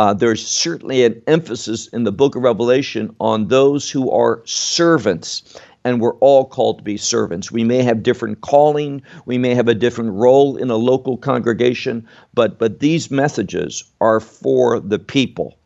Uh, 0.00 0.14
there's 0.14 0.46
certainly 0.46 1.04
an 1.04 1.20
emphasis 1.26 1.86
in 1.88 2.04
the 2.04 2.10
book 2.10 2.34
of 2.34 2.40
Revelation 2.42 3.14
on 3.20 3.48
those 3.48 3.90
who 3.90 4.10
are 4.10 4.40
servants, 4.46 5.60
and 5.84 6.00
we're 6.00 6.16
all 6.20 6.46
called 6.46 6.78
to 6.78 6.82
be 6.82 6.96
servants. 6.96 7.52
We 7.52 7.64
may 7.64 7.82
have 7.82 8.02
different 8.02 8.40
calling, 8.40 9.02
we 9.26 9.36
may 9.36 9.54
have 9.54 9.68
a 9.68 9.74
different 9.74 10.12
role 10.12 10.56
in 10.56 10.70
a 10.70 10.76
local 10.76 11.18
congregation, 11.18 12.08
but 12.32 12.58
but 12.58 12.80
these 12.80 13.10
messages 13.10 13.84
are 14.00 14.20
for 14.20 14.80
the 14.80 14.98
people. 14.98 15.58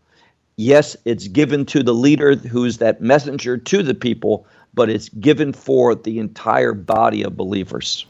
Yes, 0.57 0.97
it's 1.05 1.29
given 1.29 1.65
to 1.67 1.85
the 1.85 1.95
leader 1.95 2.35
who's 2.35 2.79
that 2.79 3.01
messenger 3.01 3.57
to 3.57 3.85
the 3.85 3.95
people, 3.95 4.49
but 4.75 4.91
it's 4.91 5.09
given 5.11 5.53
for 5.53 5.95
the 5.95 6.19
entire 6.19 6.73
body 6.73 7.23
of 7.23 7.37
believers. 7.37 8.07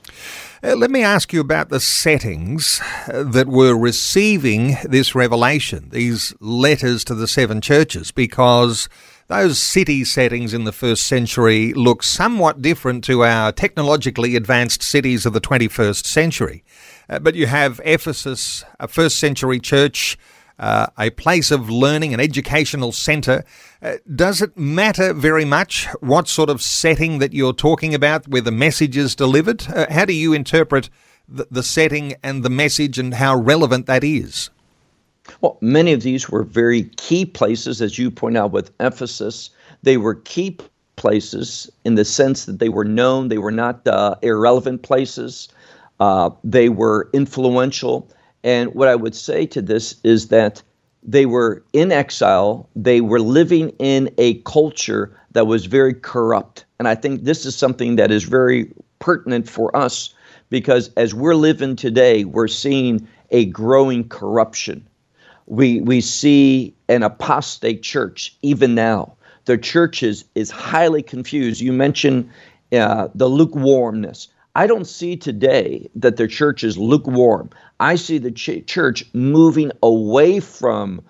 Uh, 0.63 0.75
let 0.77 0.91
me 0.91 1.03
ask 1.03 1.33
you 1.33 1.41
about 1.41 1.69
the 1.69 1.81
settings 1.81 2.81
uh, 3.09 3.23
that 3.23 3.49
were 3.49 3.77
receiving 3.77 4.77
this 4.85 5.15
revelation, 5.15 5.89
these 5.91 6.35
letters 6.41 7.05
to 7.05 7.15
the 7.15 7.29
seven 7.29 7.61
churches, 7.61 8.11
because 8.11 8.89
those 9.27 9.59
city 9.59 10.05
settings 10.05 10.55
in 10.55 10.65
the 10.65 10.73
first 10.73 11.05
century 11.05 11.73
look 11.75 12.03
somewhat 12.03 12.63
different 12.63 13.05
to 13.05 13.25
our 13.25 13.53
technologically 13.53 14.37
advanced 14.37 14.83
cities 14.83 15.27
of 15.27 15.33
the 15.33 15.41
21st 15.41 16.07
century. 16.07 16.65
Uh, 17.09 17.19
but 17.19 17.35
you 17.35 17.47
have 17.47 17.81
Ephesus, 17.85 18.65
a 18.81 18.89
first 18.89 19.19
century 19.19 19.61
church 19.61 20.19
uh, 20.59 20.87
a 20.99 21.11
place 21.11 21.51
of 21.51 21.69
learning, 21.69 22.15
an 22.15 22.21
educational 22.21 22.93
centre. 22.93 23.45
Uh, 23.83 23.95
does 24.15 24.41
it 24.41 24.57
matter 24.57 25.13
very 25.13 25.45
much 25.45 25.87
what 26.01 26.29
sort 26.29 26.51
of 26.51 26.63
setting 26.63 27.19
that 27.19 27.33
you're 27.33 27.53
talking 27.53 27.95
about 27.95 28.29
where 28.29 28.43
the 28.43 28.53
message 28.53 28.97
is 28.97 29.15
delivered? 29.15 29.67
Uh, 29.69 29.87
how 29.91 30.05
do 30.05 30.13
you 30.13 30.33
interpret 30.33 30.89
the, 31.29 31.47
the 31.51 31.63
setting 31.63 32.15
and 32.23 32.43
the 32.43 32.51
message 32.51 32.99
and 32.99 33.15
how 33.15 33.37
relevant 33.37 33.87
that 33.87 34.05
is? 34.05 34.51
Well, 35.41 35.59
many 35.61 35.93
of 35.93 36.03
these 36.03 36.29
were 36.29 36.43
very 36.43 36.85
key 36.97 37.25
places, 37.25 37.81
as 37.81 37.99
you 37.99 38.11
point 38.11 38.37
out 38.37 38.53
with 38.53 38.71
Ephesus. 38.81 39.51
They 39.83 39.97
were 39.97 40.17
key 40.17 40.59
places 40.97 41.71
in 41.85 41.95
the 41.95 42.05
sense 42.05 42.45
that 42.45 42.59
they 42.59 42.69
were 42.69 42.85
known, 42.85 43.29
they 43.29 43.39
were 43.39 43.51
not 43.51 43.87
uh, 43.87 44.15
irrelevant 44.23 44.83
places, 44.83 45.49
uh, 46.01 46.31
they 46.43 46.69
were 46.69 47.09
influential. 47.13 48.09
And 48.45 48.75
what 48.75 48.89
I 48.89 48.95
would 48.95 49.15
say 49.15 49.47
to 49.47 49.63
this 49.63 49.97
is 50.05 50.29
that 50.29 50.63
they 51.03 51.27
were 51.27 51.65
in 51.73 51.91
exile, 51.91 52.69
they 52.77 53.01
were 53.01 53.21
living 53.21 53.71
in 53.79 54.11
a 54.19 54.35
culture 54.43 55.19
that 55.33 55.47
was 55.47 55.67
very 55.67 55.95
corrupt. 55.95 56.65
And 56.79 56.87
I 56.87 56.95
think 56.95 57.25
this 57.25 57.45
is 57.45 57.57
something 57.57 57.97
that 57.97 58.11
is 58.11 58.25
very 58.25 58.73
pertinent 58.99 59.49
for 59.49 59.75
us 59.77 60.15
because 60.51 60.91
as 60.97 61.15
we're 61.15 61.35
living 61.35 61.75
today, 61.75 62.25
we're 62.25 62.49
seeing 62.49 63.07
a 63.31 63.47
growing 63.47 64.09
corruption. 64.09 64.87
We, 65.47 65.81
we 65.81 66.01
see 66.01 66.75
an 66.89 67.03
apostate 67.03 67.83
church 67.83 68.37
even 68.43 68.75
now. 68.75 69.15
The 69.47 69.59
church 69.59 70.03
is, 70.03 70.25
is 70.35 70.51
highly 70.51 71.03
confused. 71.03 71.61
You 71.61 71.73
mentioned 71.73 72.31
uh, 72.73 73.09
the 73.15 73.29
lukewarmness. 73.29 74.29
I 74.57 74.67
don't 74.69 74.87
see 74.87 75.17
today 75.17 75.89
that 75.97 76.17
the 76.17 76.29
church 76.29 76.63
is 76.63 76.79
lukewarm. 76.79 77.51
I 77.81 77.97
see 77.97 78.19
the 78.19 78.31
ch- 78.31 78.65
church 78.67 79.05
moving 79.13 79.73
away 79.83 80.39
from 80.39 81.03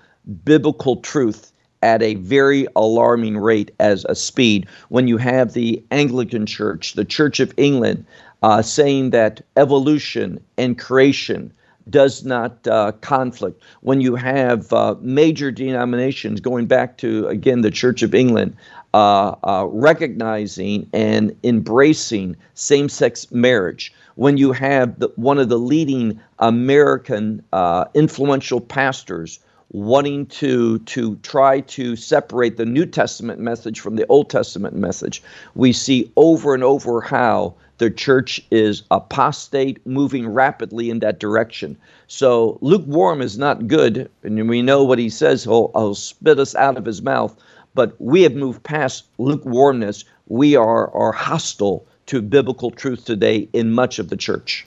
biblical 0.44 0.96
truth 0.96 1.52
at 1.82 2.02
a 2.02 2.14
very 2.14 2.66
alarming 2.74 3.36
rate 3.36 3.70
as 3.78 4.06
a 4.08 4.14
speed 4.14 4.66
when 4.88 5.08
you 5.08 5.18
have 5.18 5.52
the 5.52 5.84
Anglican 5.90 6.46
Church, 6.46 6.94
the 6.94 7.04
Church 7.04 7.38
of 7.40 7.52
England, 7.58 8.06
uh, 8.42 8.62
saying 8.62 9.10
that 9.10 9.42
evolution 9.58 10.42
and 10.56 10.78
creation 10.78 11.52
does 11.90 12.24
not 12.24 12.66
uh, 12.66 12.92
conflict. 13.02 13.62
When 13.82 14.00
you 14.00 14.14
have 14.14 14.72
uh, 14.72 14.94
major 15.00 15.50
denominations 15.50 16.40
going 16.40 16.64
back 16.64 16.96
to, 16.98 17.26
again, 17.28 17.60
the 17.60 17.70
Church 17.70 18.02
of 18.02 18.14
England, 18.14 18.56
uh, 18.94 19.34
uh, 19.42 19.66
recognizing 19.70 20.88
and 20.92 21.36
embracing 21.42 22.36
same 22.54 22.88
sex 22.88 23.30
marriage, 23.32 23.92
when 24.14 24.36
you 24.36 24.52
have 24.52 25.00
the, 25.00 25.08
one 25.16 25.38
of 25.38 25.48
the 25.48 25.58
leading 25.58 26.20
American 26.38 27.42
uh, 27.52 27.86
influential 27.94 28.60
pastors 28.60 29.40
wanting 29.72 30.24
to 30.26 30.78
to 30.80 31.16
try 31.16 31.60
to 31.62 31.96
separate 31.96 32.56
the 32.56 32.64
New 32.64 32.86
Testament 32.86 33.40
message 33.40 33.80
from 33.80 33.96
the 33.96 34.06
Old 34.06 34.30
Testament 34.30 34.76
message, 34.76 35.20
we 35.56 35.72
see 35.72 36.12
over 36.14 36.54
and 36.54 36.62
over 36.62 37.00
how 37.00 37.54
the 37.78 37.90
church 37.90 38.40
is 38.52 38.84
apostate, 38.92 39.84
moving 39.84 40.28
rapidly 40.28 40.90
in 40.90 41.00
that 41.00 41.18
direction. 41.18 41.76
So 42.06 42.58
lukewarm 42.60 43.20
is 43.20 43.36
not 43.36 43.66
good, 43.66 44.08
and 44.22 44.48
we 44.48 44.62
know 44.62 44.84
what 44.84 45.00
he 45.00 45.10
says. 45.10 45.42
He'll, 45.42 45.72
he'll 45.74 45.96
spit 45.96 46.38
us 46.38 46.54
out 46.54 46.76
of 46.76 46.84
his 46.84 47.02
mouth. 47.02 47.36
But 47.74 48.00
we 48.00 48.22
have 48.22 48.34
moved 48.34 48.62
past 48.62 49.04
lukewarmness. 49.18 50.04
We 50.28 50.56
are, 50.56 50.90
are 50.94 51.12
hostile 51.12 51.86
to 52.06 52.22
biblical 52.22 52.70
truth 52.70 53.04
today 53.04 53.48
in 53.52 53.72
much 53.72 53.98
of 53.98 54.08
the 54.08 54.16
church. 54.16 54.66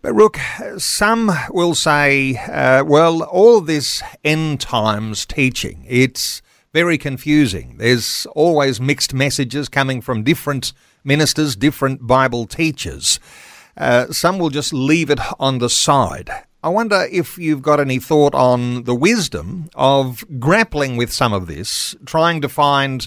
Baruch, 0.00 0.38
some 0.78 1.32
will 1.50 1.74
say, 1.74 2.36
uh, 2.36 2.84
well, 2.84 3.22
all 3.24 3.60
this 3.60 4.02
end 4.22 4.60
times 4.60 5.26
teaching, 5.26 5.84
it's 5.88 6.40
very 6.72 6.98
confusing. 6.98 7.76
There's 7.78 8.26
always 8.34 8.80
mixed 8.80 9.12
messages 9.12 9.68
coming 9.68 10.00
from 10.00 10.22
different 10.22 10.72
ministers, 11.02 11.56
different 11.56 12.06
Bible 12.06 12.46
teachers. 12.46 13.18
Uh, 13.76 14.06
some 14.12 14.38
will 14.38 14.50
just 14.50 14.72
leave 14.72 15.10
it 15.10 15.20
on 15.40 15.58
the 15.58 15.68
side. 15.68 16.30
I 16.60 16.70
wonder 16.70 17.06
if 17.12 17.38
you've 17.38 17.62
got 17.62 17.78
any 17.78 18.00
thought 18.00 18.34
on 18.34 18.82
the 18.82 18.94
wisdom 18.94 19.70
of 19.76 20.24
grappling 20.40 20.96
with 20.96 21.12
some 21.12 21.32
of 21.32 21.46
this, 21.46 21.94
trying 22.04 22.40
to 22.40 22.48
find 22.48 23.06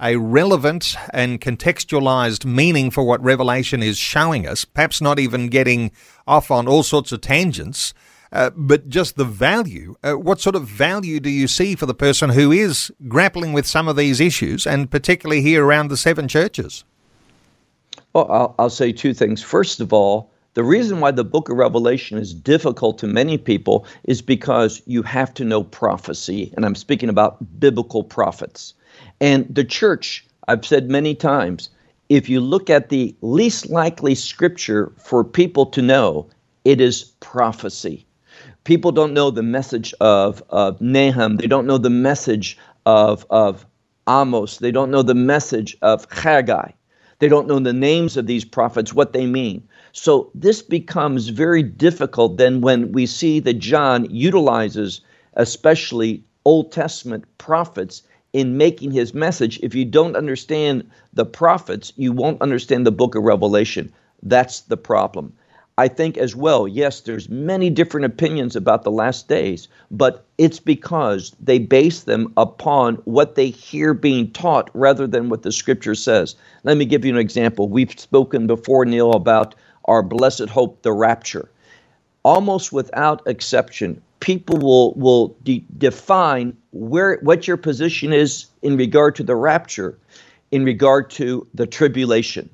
a 0.00 0.16
relevant 0.16 0.96
and 1.12 1.40
contextualized 1.40 2.44
meaning 2.44 2.90
for 2.90 3.04
what 3.04 3.22
Revelation 3.22 3.84
is 3.84 3.98
showing 3.98 4.48
us, 4.48 4.64
perhaps 4.64 5.00
not 5.00 5.20
even 5.20 5.48
getting 5.48 5.92
off 6.26 6.50
on 6.50 6.66
all 6.66 6.82
sorts 6.82 7.12
of 7.12 7.20
tangents, 7.20 7.94
uh, 8.32 8.50
but 8.56 8.88
just 8.88 9.14
the 9.14 9.24
value. 9.24 9.94
Uh, 10.02 10.14
what 10.14 10.40
sort 10.40 10.56
of 10.56 10.66
value 10.66 11.20
do 11.20 11.30
you 11.30 11.46
see 11.46 11.76
for 11.76 11.86
the 11.86 11.94
person 11.94 12.30
who 12.30 12.50
is 12.50 12.92
grappling 13.06 13.52
with 13.52 13.64
some 13.64 13.86
of 13.86 13.94
these 13.94 14.18
issues, 14.20 14.66
and 14.66 14.90
particularly 14.90 15.40
here 15.40 15.64
around 15.64 15.86
the 15.86 15.96
seven 15.96 16.26
churches? 16.26 16.84
Well, 18.12 18.28
I'll, 18.28 18.54
I'll 18.58 18.70
say 18.70 18.90
two 18.90 19.14
things. 19.14 19.40
First 19.40 19.78
of 19.78 19.92
all, 19.92 20.32
the 20.58 20.64
reason 20.64 20.98
why 20.98 21.12
the 21.12 21.22
book 21.22 21.48
of 21.48 21.56
Revelation 21.56 22.18
is 22.18 22.34
difficult 22.34 22.98
to 22.98 23.06
many 23.06 23.38
people 23.38 23.86
is 24.02 24.20
because 24.20 24.82
you 24.86 25.04
have 25.04 25.32
to 25.34 25.44
know 25.44 25.62
prophecy, 25.62 26.52
and 26.56 26.66
I'm 26.66 26.74
speaking 26.74 27.08
about 27.08 27.60
biblical 27.60 28.02
prophets. 28.02 28.74
And 29.20 29.46
the 29.54 29.62
church, 29.62 30.26
I've 30.48 30.66
said 30.66 30.90
many 30.90 31.14
times, 31.14 31.70
if 32.08 32.28
you 32.28 32.40
look 32.40 32.70
at 32.70 32.88
the 32.88 33.14
least 33.20 33.70
likely 33.70 34.16
scripture 34.16 34.90
for 34.96 35.22
people 35.22 35.64
to 35.66 35.80
know, 35.80 36.28
it 36.64 36.80
is 36.80 37.04
prophecy. 37.20 38.04
People 38.64 38.90
don't 38.90 39.14
know 39.14 39.30
the 39.30 39.44
message 39.44 39.94
of, 40.00 40.42
of 40.50 40.80
Nahum, 40.80 41.36
they 41.36 41.46
don't 41.46 41.68
know 41.68 41.78
the 41.78 41.88
message 41.88 42.58
of, 42.84 43.24
of 43.30 43.64
Amos, 44.08 44.58
they 44.58 44.72
don't 44.72 44.90
know 44.90 45.02
the 45.02 45.14
message 45.14 45.76
of 45.82 46.10
Haggai. 46.10 46.72
They 47.20 47.28
don't 47.28 47.48
know 47.48 47.58
the 47.58 47.72
names 47.72 48.16
of 48.16 48.26
these 48.26 48.44
prophets, 48.44 48.94
what 48.94 49.12
they 49.12 49.26
mean. 49.26 49.67
So 49.98 50.30
this 50.32 50.62
becomes 50.62 51.28
very 51.28 51.62
difficult 51.64 52.36
then 52.36 52.60
when 52.60 52.92
we 52.92 53.04
see 53.04 53.40
that 53.40 53.58
John 53.58 54.06
utilizes 54.08 55.00
especially 55.34 56.22
Old 56.44 56.70
Testament 56.70 57.24
prophets 57.38 58.04
in 58.32 58.56
making 58.56 58.92
his 58.92 59.12
message. 59.12 59.58
If 59.60 59.74
you 59.74 59.84
don't 59.84 60.16
understand 60.16 60.88
the 61.14 61.26
prophets, 61.26 61.92
you 61.96 62.12
won't 62.12 62.40
understand 62.40 62.86
the 62.86 62.92
book 62.92 63.16
of 63.16 63.24
Revelation. 63.24 63.92
That's 64.22 64.60
the 64.60 64.76
problem. 64.76 65.32
I 65.78 65.88
think 65.88 66.16
as 66.16 66.34
well, 66.34 66.66
yes, 66.66 67.00
there's 67.00 67.28
many 67.28 67.70
different 67.70 68.06
opinions 68.06 68.56
about 68.56 68.82
the 68.82 68.90
last 68.90 69.28
days, 69.28 69.68
but 69.90 70.26
it's 70.36 70.60
because 70.60 71.34
they 71.40 71.58
base 71.58 72.02
them 72.02 72.32
upon 72.36 72.96
what 73.04 73.34
they 73.34 73.50
hear 73.50 73.94
being 73.94 74.30
taught 74.32 74.70
rather 74.74 75.06
than 75.06 75.28
what 75.28 75.42
the 75.42 75.52
scripture 75.52 75.94
says. 75.94 76.34
Let 76.64 76.76
me 76.76 76.84
give 76.84 77.04
you 77.04 77.12
an 77.12 77.20
example. 77.20 77.68
We've 77.68 77.98
spoken 77.98 78.46
before, 78.46 78.84
Neil, 78.84 79.12
about 79.12 79.54
our 79.84 80.02
blessed 80.02 80.48
hope, 80.48 80.82
the 80.82 80.92
rapture. 80.92 81.50
Almost 82.24 82.72
without 82.72 83.22
exception, 83.26 84.02
people 84.20 84.58
will 84.58 84.92
will 84.94 85.36
de- 85.44 85.64
define 85.78 86.56
where 86.72 87.18
what 87.22 87.46
your 87.46 87.56
position 87.56 88.12
is 88.12 88.46
in 88.62 88.76
regard 88.76 89.14
to 89.16 89.22
the 89.22 89.36
rapture, 89.36 89.98
in 90.50 90.64
regard 90.64 91.10
to 91.10 91.46
the 91.54 91.66
tribulation. 91.66 92.50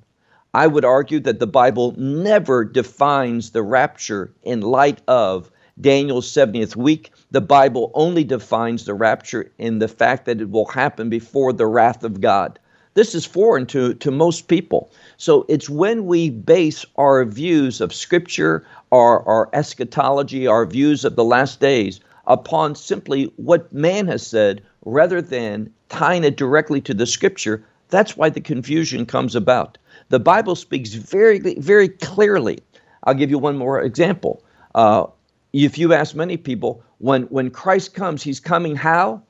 I 0.52 0.68
would 0.68 0.84
argue 0.84 1.18
that 1.20 1.40
the 1.40 1.48
Bible 1.48 1.94
never 1.98 2.64
defines 2.64 3.50
the 3.50 3.62
rapture 3.62 4.32
in 4.44 4.60
light 4.60 5.00
of 5.08 5.50
Daniel's 5.80 6.30
70th 6.30 6.76
week. 6.76 7.10
The 7.32 7.40
Bible 7.40 7.90
only 7.94 8.22
defines 8.22 8.84
the 8.84 8.94
rapture 8.94 9.50
in 9.58 9.80
the 9.80 9.88
fact 9.88 10.26
that 10.26 10.40
it 10.40 10.50
will 10.50 10.66
happen 10.66 11.08
before 11.08 11.52
the 11.52 11.66
wrath 11.66 12.04
of 12.04 12.20
God. 12.20 12.60
This 12.94 13.14
is 13.14 13.26
foreign 13.26 13.66
to, 13.66 13.94
to 13.94 14.10
most 14.10 14.46
people. 14.48 14.90
So 15.16 15.44
it's 15.48 15.68
when 15.68 16.06
we 16.06 16.30
base 16.30 16.86
our 16.96 17.24
views 17.24 17.80
of 17.80 17.92
Scripture, 17.92 18.64
our, 18.92 19.22
our 19.26 19.50
eschatology, 19.52 20.46
our 20.46 20.64
views 20.64 21.04
of 21.04 21.16
the 21.16 21.24
last 21.24 21.60
days 21.60 22.00
upon 22.26 22.74
simply 22.74 23.32
what 23.36 23.72
man 23.72 24.06
has 24.06 24.26
said 24.26 24.62
rather 24.84 25.20
than 25.20 25.72
tying 25.88 26.24
it 26.24 26.36
directly 26.36 26.80
to 26.82 26.94
the 26.94 27.06
Scripture. 27.06 27.64
That's 27.88 28.16
why 28.16 28.30
the 28.30 28.40
confusion 28.40 29.06
comes 29.06 29.34
about. 29.34 29.76
The 30.08 30.20
Bible 30.20 30.54
speaks 30.54 30.94
very, 30.94 31.38
very 31.38 31.88
clearly. 31.88 32.60
I'll 33.04 33.14
give 33.14 33.30
you 33.30 33.38
one 33.38 33.56
more 33.56 33.82
example. 33.82 34.42
Uh, 34.74 35.06
if 35.52 35.78
you 35.78 35.92
ask 35.92 36.14
many 36.14 36.36
people, 36.36 36.82
when, 36.98 37.24
when 37.24 37.50
Christ 37.50 37.94
comes, 37.94 38.22
he's 38.22 38.40
coming 38.40 38.76
how? 38.76 39.22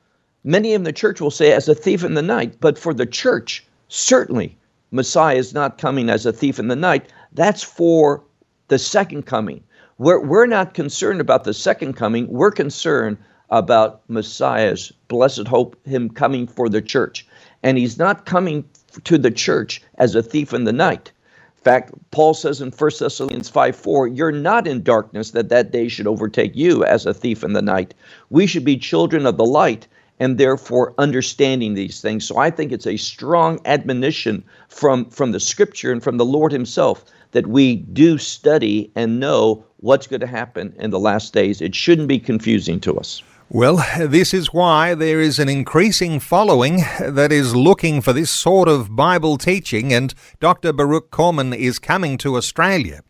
Many 0.47 0.75
in 0.75 0.83
the 0.83 0.93
church 0.93 1.23
will 1.23 1.31
say, 1.31 1.53
as 1.53 1.69
a 1.69 1.75
thief 1.75 2.05
in 2.05 2.13
the 2.13 2.21
night. 2.21 2.57
But 2.61 2.79
for 2.79 2.93
the 2.93 3.07
church, 3.07 3.65
certainly, 3.89 4.59
Messiah 4.91 5.37
is 5.37 5.55
not 5.55 5.79
coming 5.79 6.11
as 6.11 6.27
a 6.27 6.35
thief 6.35 6.59
in 6.59 6.69
the 6.69 6.77
night. 6.77 7.11
That's 7.33 7.63
for 7.63 8.23
the 8.69 8.79
second 8.79 9.25
coming. 9.25 9.65
We're, 9.97 10.21
we're 10.21 10.47
not 10.47 10.75
concerned 10.75 11.23
about 11.23 11.45
the 11.45 11.55
second 11.55 11.95
coming. 11.95 12.29
We're 12.29 12.51
concerned 12.51 13.17
about 13.49 14.03
Messiah's 14.09 14.93
blessed 15.09 15.49
hope, 15.49 15.77
him 15.87 16.11
coming 16.11 16.47
for 16.47 16.69
the 16.69 16.83
church. 16.83 17.27
And 17.63 17.79
he's 17.79 17.99
not 17.99 18.27
coming 18.27 18.69
to 19.05 19.17
the 19.17 19.31
church 19.31 19.81
as 19.97 20.15
a 20.15 20.23
thief 20.23 20.53
in 20.53 20.65
the 20.65 20.73
night. 20.75 21.11
In 21.57 21.63
fact, 21.63 21.95
Paul 22.11 22.35
says 22.35 22.61
in 22.61 22.71
1 22.71 22.91
Thessalonians 22.99 23.49
5 23.49 23.75
4, 23.75 24.09
you're 24.09 24.31
not 24.31 24.67
in 24.67 24.83
darkness 24.83 25.31
that 25.31 25.49
that 25.49 25.71
day 25.71 25.89
should 25.89 26.07
overtake 26.07 26.55
you 26.55 26.85
as 26.85 27.07
a 27.07 27.15
thief 27.15 27.43
in 27.43 27.55
the 27.55 27.63
night. 27.63 27.95
We 28.29 28.47
should 28.47 28.67
be 28.67 28.77
children 28.77 29.25
of 29.25 29.39
the 29.39 29.47
light 29.47 29.89
and 30.21 30.39
therefore 30.39 30.95
understanding 30.99 31.75
these 31.75 32.01
things. 32.01 32.25
So 32.25 32.39
I 32.39 32.51
think 32.51 32.73
it's 32.73 32.87
a 32.87 32.97
strong 32.97 33.59
admonition 33.65 34.45
from, 34.69 35.07
from 35.11 35.33
the 35.33 35.41
scripture 35.41 35.93
and 35.93 36.03
from 36.03 36.17
the 36.17 36.25
Lord 36.25 36.53
Himself 36.53 37.05
that 37.33 37.47
we 37.47 37.77
do 37.77 38.17
study 38.17 38.91
and 38.95 39.19
know 39.19 39.65
what's 39.79 40.07
going 40.07 40.21
to 40.21 40.27
happen 40.27 40.75
in 40.79 40.91
the 40.91 41.01
last 41.01 41.33
days. 41.33 41.61
It 41.61 41.75
shouldn't 41.75 42.09
be 42.09 42.19
confusing 42.19 42.81
to 42.81 42.97
us. 42.97 43.23
Well, 43.51 43.85
this 43.99 44.33
is 44.33 44.55
why 44.55 44.95
there 44.95 45.21
is 45.21 45.39
an 45.39 45.49
increasing 45.49 46.19
following 46.19 46.79
that 47.01 47.31
is 47.31 47.55
looking 47.55 48.01
for 48.01 48.13
this 48.13 48.31
sort 48.31 48.69
of 48.69 48.97
Bible 48.97 49.37
teaching, 49.37 49.93
and 49.93 50.15
Dr. 50.41 50.73
Baruch 50.73 51.11
Korman 51.11 51.55
is 51.55 51.79
coming 51.79 52.17
to 52.19 52.37
Australia. 52.37 53.03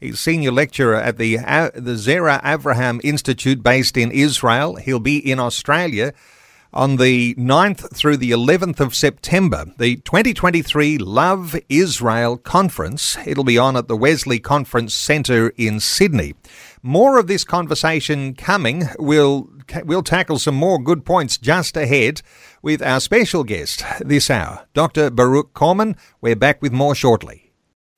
He's 0.00 0.18
senior 0.18 0.50
lecturer 0.50 0.96
at 0.96 1.18
the, 1.18 1.36
the 1.74 1.96
Zerah 1.96 2.40
Avraham 2.42 3.00
Institute 3.04 3.62
based 3.62 3.96
in 3.96 4.10
Israel. 4.10 4.76
He'll 4.76 4.98
be 4.98 5.18
in 5.18 5.38
Australia 5.38 6.14
on 6.72 6.96
the 6.96 7.34
9th 7.34 7.94
through 7.94 8.16
the 8.16 8.30
11th 8.30 8.80
of 8.80 8.94
September, 8.94 9.66
the 9.76 9.96
2023 9.96 10.96
Love 10.98 11.54
Israel 11.68 12.36
Conference. 12.38 13.18
It'll 13.26 13.44
be 13.44 13.58
on 13.58 13.76
at 13.76 13.88
the 13.88 13.96
Wesley 13.96 14.38
Conference 14.38 14.94
Centre 14.94 15.52
in 15.56 15.80
Sydney. 15.80 16.34
More 16.82 17.18
of 17.18 17.26
this 17.26 17.44
conversation 17.44 18.34
coming. 18.34 18.88
We'll, 18.98 19.50
we'll 19.84 20.02
tackle 20.02 20.38
some 20.38 20.54
more 20.54 20.78
good 20.78 21.04
points 21.04 21.36
just 21.36 21.76
ahead 21.76 22.22
with 22.62 22.82
our 22.82 23.00
special 23.00 23.44
guest 23.44 23.84
this 24.00 24.30
hour, 24.30 24.66
Dr. 24.72 25.10
Baruch 25.10 25.52
Korman. 25.52 25.96
We're 26.20 26.36
back 26.36 26.62
with 26.62 26.72
more 26.72 26.94
shortly. 26.94 27.41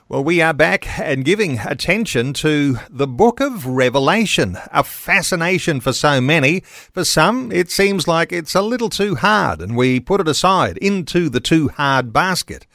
Well, 0.06 0.22
we 0.22 0.42
are 0.42 0.52
back 0.52 0.98
and 1.00 1.24
giving 1.24 1.60
attention 1.60 2.34
to 2.34 2.78
the 2.90 3.06
book 3.06 3.40
of 3.40 3.64
Revelation, 3.64 4.58
a 4.70 4.84
fascination 4.84 5.80
for 5.80 5.94
so 5.94 6.20
many. 6.20 6.60
For 6.60 7.04
some, 7.04 7.50
it 7.50 7.70
seems 7.70 8.06
like 8.06 8.30
it's 8.30 8.54
a 8.54 8.60
little 8.60 8.90
too 8.90 9.14
hard, 9.14 9.62
and 9.62 9.78
we 9.78 10.00
put 10.00 10.20
it 10.20 10.28
aside 10.28 10.76
into 10.76 11.30
the 11.30 11.40
too 11.40 11.68
hard 11.68 12.12
basket. 12.12 12.66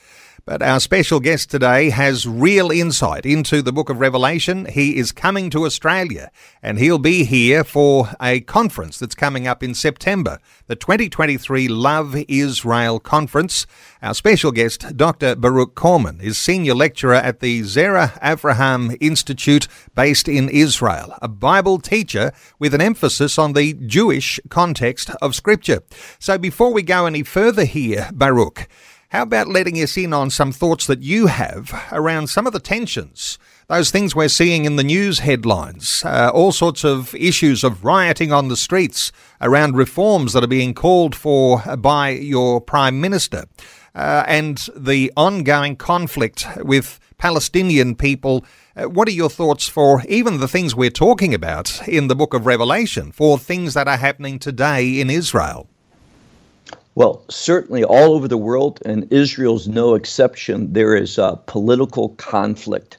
But 0.49 0.63
our 0.63 0.79
special 0.79 1.19
guest 1.19 1.51
today 1.51 1.91
has 1.91 2.25
real 2.27 2.71
insight 2.71 3.23
into 3.23 3.61
the 3.61 3.71
book 3.71 3.87
of 3.87 3.99
Revelation. 3.99 4.65
He 4.65 4.97
is 4.97 5.11
coming 5.11 5.51
to 5.51 5.63
Australia 5.63 6.31
and 6.63 6.79
he'll 6.79 6.97
be 6.97 7.23
here 7.23 7.63
for 7.63 8.09
a 8.19 8.39
conference 8.41 8.97
that's 8.97 9.13
coming 9.13 9.45
up 9.45 9.61
in 9.61 9.75
September, 9.75 10.39
the 10.65 10.75
2023 10.75 11.67
Love 11.67 12.15
Israel 12.27 12.99
Conference. 12.99 13.67
Our 14.01 14.15
special 14.15 14.51
guest, 14.51 14.97
Dr. 14.97 15.35
Baruch 15.35 15.75
Korman, 15.75 16.19
is 16.19 16.39
senior 16.39 16.73
lecturer 16.73 17.13
at 17.13 17.41
the 17.41 17.61
Zerah 17.61 18.13
Avraham 18.19 18.97
Institute 18.99 19.67
based 19.93 20.27
in 20.27 20.49
Israel, 20.49 21.13
a 21.21 21.27
Bible 21.27 21.77
teacher 21.77 22.31
with 22.57 22.73
an 22.73 22.81
emphasis 22.81 23.37
on 23.37 23.53
the 23.53 23.73
Jewish 23.73 24.39
context 24.49 25.11
of 25.21 25.35
Scripture. 25.35 25.83
So 26.17 26.39
before 26.39 26.73
we 26.73 26.81
go 26.81 27.05
any 27.05 27.21
further 27.21 27.65
here, 27.65 28.09
Baruch, 28.11 28.67
how 29.09 29.23
about 29.23 29.47
letting 29.47 29.75
us 29.77 29.97
in 29.97 30.13
on 30.13 30.29
some 30.29 30.51
thoughts 30.51 30.85
that 30.85 31.01
you 31.01 31.27
have 31.27 31.73
around 31.91 32.27
some 32.27 32.45
of 32.45 32.53
the 32.53 32.59
tensions, 32.59 33.39
those 33.67 33.89
things 33.89 34.15
we're 34.15 34.29
seeing 34.29 34.65
in 34.65 34.75
the 34.75 34.83
news 34.83 35.19
headlines, 35.19 36.03
uh, 36.05 36.29
all 36.31 36.51
sorts 36.51 36.85
of 36.85 37.15
issues 37.15 37.63
of 37.63 37.83
rioting 37.83 38.31
on 38.31 38.49
the 38.49 38.55
streets 38.55 39.11
around 39.41 39.75
reforms 39.75 40.33
that 40.33 40.43
are 40.43 40.47
being 40.47 40.75
called 40.75 41.15
for 41.15 41.63
by 41.77 42.09
your 42.09 42.61
Prime 42.61 43.01
Minister, 43.01 43.45
uh, 43.95 44.23
and 44.27 44.67
the 44.75 45.11
ongoing 45.17 45.75
conflict 45.75 46.45
with 46.57 46.99
Palestinian 47.17 47.95
people. 47.95 48.45
Uh, 48.75 48.83
what 48.83 49.07
are 49.07 49.11
your 49.11 49.29
thoughts 49.29 49.67
for 49.67 50.03
even 50.07 50.39
the 50.39 50.47
things 50.47 50.75
we're 50.75 50.91
talking 50.91 51.33
about 51.33 51.87
in 51.87 52.09
the 52.09 52.15
book 52.15 52.35
of 52.35 52.45
Revelation, 52.45 53.11
for 53.11 53.39
things 53.39 53.73
that 53.73 53.87
are 53.87 53.97
happening 53.97 54.37
today 54.37 54.99
in 55.01 55.09
Israel? 55.09 55.67
Well, 56.99 57.23
certainly 57.29 57.81
all 57.81 58.13
over 58.13 58.27
the 58.27 58.37
world, 58.37 58.81
and 58.83 59.07
Israel's 59.09 59.69
no 59.69 59.95
exception, 59.95 60.73
there 60.73 60.93
is 60.93 61.17
a 61.17 61.39
political 61.45 62.09
conflict. 62.09 62.97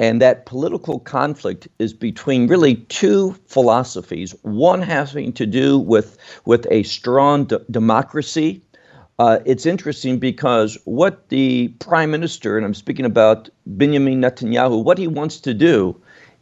And 0.00 0.20
that 0.20 0.44
political 0.44 0.98
conflict 0.98 1.68
is 1.78 1.92
between 1.92 2.48
really 2.48 2.74
two 2.88 3.36
philosophies. 3.46 4.34
One 4.42 4.82
having 4.82 5.32
to 5.34 5.46
do 5.46 5.78
with, 5.78 6.18
with 6.46 6.66
a 6.72 6.82
strong 6.82 7.44
d- 7.44 7.58
democracy. 7.70 8.60
Uh, 9.20 9.38
it's 9.44 9.66
interesting 9.66 10.18
because 10.18 10.76
what 10.84 11.28
the 11.28 11.68
prime 11.78 12.10
minister, 12.10 12.56
and 12.56 12.66
I'm 12.66 12.74
speaking 12.74 13.06
about 13.06 13.48
Benjamin 13.66 14.20
Netanyahu, 14.20 14.82
what 14.82 14.98
he 14.98 15.06
wants 15.06 15.38
to 15.42 15.54
do 15.54 15.94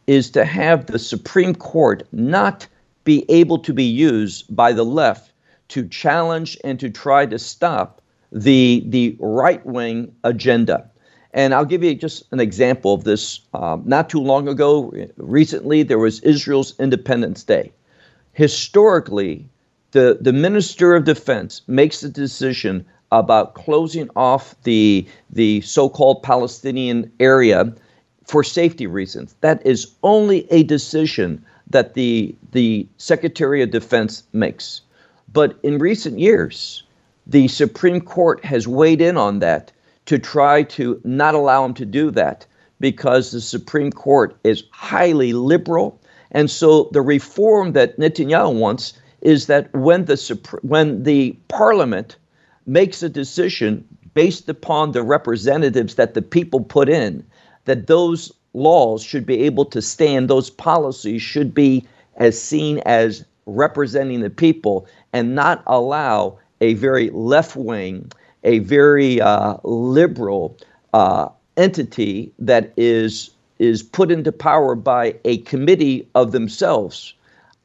is 0.07 0.31
to 0.31 0.43
have 0.43 0.87
the 0.87 0.97
Supreme 0.97 1.53
Court 1.53 2.07
not 2.11 2.65
be 3.03 3.23
able 3.29 3.59
to 3.59 3.71
be 3.71 3.83
used 3.83 4.55
by 4.55 4.73
the 4.73 4.83
left 4.83 5.31
to 5.69 5.87
challenge 5.87 6.57
and 6.63 6.79
to 6.79 6.89
try 6.89 7.25
to 7.25 7.39
stop 7.39 8.01
the, 8.31 8.83
the 8.87 9.15
right 9.19 9.65
wing 9.65 10.13
agenda. 10.23 10.89
And 11.33 11.53
I'll 11.53 11.65
give 11.65 11.83
you 11.83 11.93
just 11.93 12.23
an 12.31 12.39
example 12.39 12.93
of 12.93 13.03
this. 13.03 13.41
Um, 13.53 13.83
not 13.85 14.09
too 14.09 14.21
long 14.21 14.47
ago, 14.47 14.91
recently, 15.17 15.83
there 15.83 15.99
was 15.99 16.19
Israel's 16.21 16.73
Independence 16.79 17.43
Day. 17.43 17.71
Historically, 18.33 19.47
the, 19.91 20.17
the 20.19 20.33
Minister 20.33 20.95
of 20.95 21.03
Defense 21.03 21.61
makes 21.67 22.01
the 22.01 22.09
decision 22.09 22.85
about 23.11 23.53
closing 23.53 24.09
off 24.15 24.55
the, 24.63 25.07
the 25.29 25.61
so 25.61 25.89
called 25.89 26.23
Palestinian 26.23 27.11
area 27.19 27.73
for 28.25 28.43
safety 28.43 28.87
reasons. 28.87 29.35
That 29.41 29.65
is 29.65 29.95
only 30.03 30.51
a 30.51 30.63
decision 30.63 31.45
that 31.69 31.93
the, 31.93 32.35
the 32.51 32.87
Secretary 32.97 33.61
of 33.61 33.71
Defense 33.71 34.23
makes. 34.33 34.81
But 35.31 35.57
in 35.63 35.77
recent 35.77 36.19
years, 36.19 36.83
the 37.25 37.47
Supreme 37.47 38.01
Court 38.01 38.43
has 38.45 38.67
weighed 38.67 39.01
in 39.01 39.17
on 39.17 39.39
that 39.39 39.71
to 40.05 40.17
try 40.17 40.63
to 40.63 40.99
not 41.03 41.35
allow 41.35 41.65
him 41.65 41.73
to 41.75 41.85
do 41.85 42.11
that 42.11 42.45
because 42.79 43.31
the 43.31 43.41
Supreme 43.41 43.91
Court 43.91 44.35
is 44.43 44.63
highly 44.71 45.33
liberal. 45.33 45.99
And 46.31 46.49
so 46.49 46.89
the 46.91 47.01
reform 47.01 47.73
that 47.73 47.97
Netanyahu 47.97 48.53
wants 48.57 48.93
is 49.21 49.47
that 49.47 49.73
when 49.73 50.05
the 50.05 50.39
when 50.61 51.03
the 51.03 51.35
parliament 51.47 52.15
makes 52.65 53.01
a 53.03 53.09
decision 53.09 53.85
based 54.13 54.47
upon 54.49 54.91
the 54.91 55.03
representatives 55.03 55.95
that 55.95 56.13
the 56.13 56.21
people 56.21 56.61
put 56.61 56.89
in, 56.89 57.25
that 57.65 57.87
those 57.87 58.31
laws 58.53 59.03
should 59.03 59.25
be 59.25 59.41
able 59.43 59.65
to 59.65 59.81
stand, 59.81 60.29
those 60.29 60.49
policies 60.49 61.21
should 61.21 61.53
be 61.53 61.85
as 62.15 62.41
seen 62.41 62.79
as 62.85 63.25
representing 63.45 64.21
the 64.21 64.29
people 64.29 64.87
and 65.13 65.35
not 65.35 65.63
allow 65.67 66.37
a 66.61 66.73
very 66.75 67.09
left 67.11 67.55
wing 67.55 68.11
a 68.43 68.59
very 68.59 69.19
uh, 69.19 69.57
liberal 69.63 70.57
uh, 70.93 71.27
entity 71.57 72.31
that 72.39 72.71
is 72.77 73.31
is 73.59 73.81
put 73.81 74.11
into 74.11 74.31
power 74.31 74.75
by 74.75 75.15
a 75.25 75.39
committee 75.39 76.07
of 76.15 76.31
themselves 76.31 77.13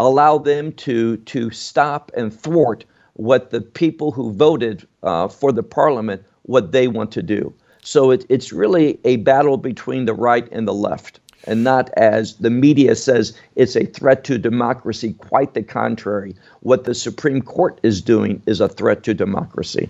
allow 0.00 0.38
them 0.38 0.72
to 0.72 1.16
to 1.18 1.50
stop 1.50 2.11
and 2.16 2.33
thwart 2.35 2.85
what 3.14 3.50
the 3.50 3.61
people 3.61 4.11
who 4.11 4.33
voted 4.33 4.87
uh, 5.02 5.28
for 5.28 5.52
the 5.52 5.62
parliament 5.62 6.22
what 6.42 6.72
they 6.72 6.88
want 6.88 7.12
to 7.12 7.22
do. 7.22 7.52
So 7.83 8.11
it, 8.11 8.24
it's 8.28 8.52
really 8.52 8.98
a 9.05 9.16
battle 9.16 9.57
between 9.57 10.07
the 10.07 10.14
right 10.14 10.48
and 10.50 10.66
the 10.66 10.74
left 10.74 11.20
and 11.44 11.64
not 11.64 11.90
as 11.96 12.37
the 12.37 12.50
media 12.50 12.94
says 12.94 13.37
it's 13.57 13.76
a 13.76 13.87
threat 13.87 14.24
to 14.24 14.38
democracy. 14.38 15.14
Quite 15.14 15.55
the 15.55 15.62
contrary. 15.62 16.35
What 16.61 16.85
the 16.85 16.94
Supreme 16.94 17.42
Court 17.42 17.78
is 17.83 18.00
doing 18.00 18.42
is 18.46 18.61
a 18.61 18.68
threat 18.68 19.02
to 19.05 19.14
democracy. 19.14 19.88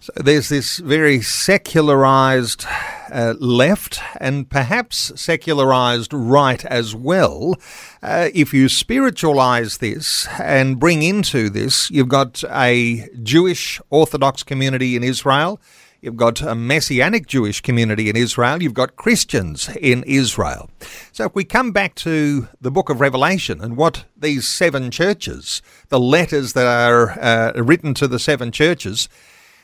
So 0.00 0.12
there's 0.16 0.48
this 0.48 0.78
very 0.78 1.20
secularized 1.20 2.64
uh, 3.12 3.34
left 3.38 4.00
and 4.20 4.48
perhaps 4.48 5.12
secularized 5.20 6.12
right 6.12 6.64
as 6.66 6.94
well. 6.94 7.56
Uh, 8.02 8.28
if 8.34 8.54
you 8.54 8.68
spiritualize 8.68 9.78
this 9.78 10.28
and 10.38 10.78
bring 10.78 11.02
into 11.02 11.50
this, 11.50 11.90
you've 11.90 12.08
got 12.08 12.44
a 12.50 13.08
Jewish 13.22 13.80
Orthodox 13.90 14.42
community 14.42 14.96
in 14.96 15.02
Israel. 15.02 15.60
You've 16.06 16.14
got 16.14 16.40
a 16.40 16.54
Messianic 16.54 17.26
Jewish 17.26 17.60
community 17.60 18.08
in 18.08 18.14
Israel. 18.14 18.62
You've 18.62 18.74
got 18.74 18.94
Christians 18.94 19.68
in 19.80 20.04
Israel. 20.04 20.70
So 21.10 21.24
if 21.24 21.34
we 21.34 21.42
come 21.42 21.72
back 21.72 21.96
to 21.96 22.46
the 22.60 22.70
book 22.70 22.88
of 22.88 23.00
Revelation 23.00 23.60
and 23.60 23.76
what 23.76 24.04
these 24.16 24.46
seven 24.46 24.92
churches, 24.92 25.62
the 25.88 25.98
letters 25.98 26.52
that 26.52 26.64
are 26.64 27.18
uh, 27.18 27.60
written 27.60 27.92
to 27.94 28.06
the 28.06 28.20
seven 28.20 28.52
churches, 28.52 29.08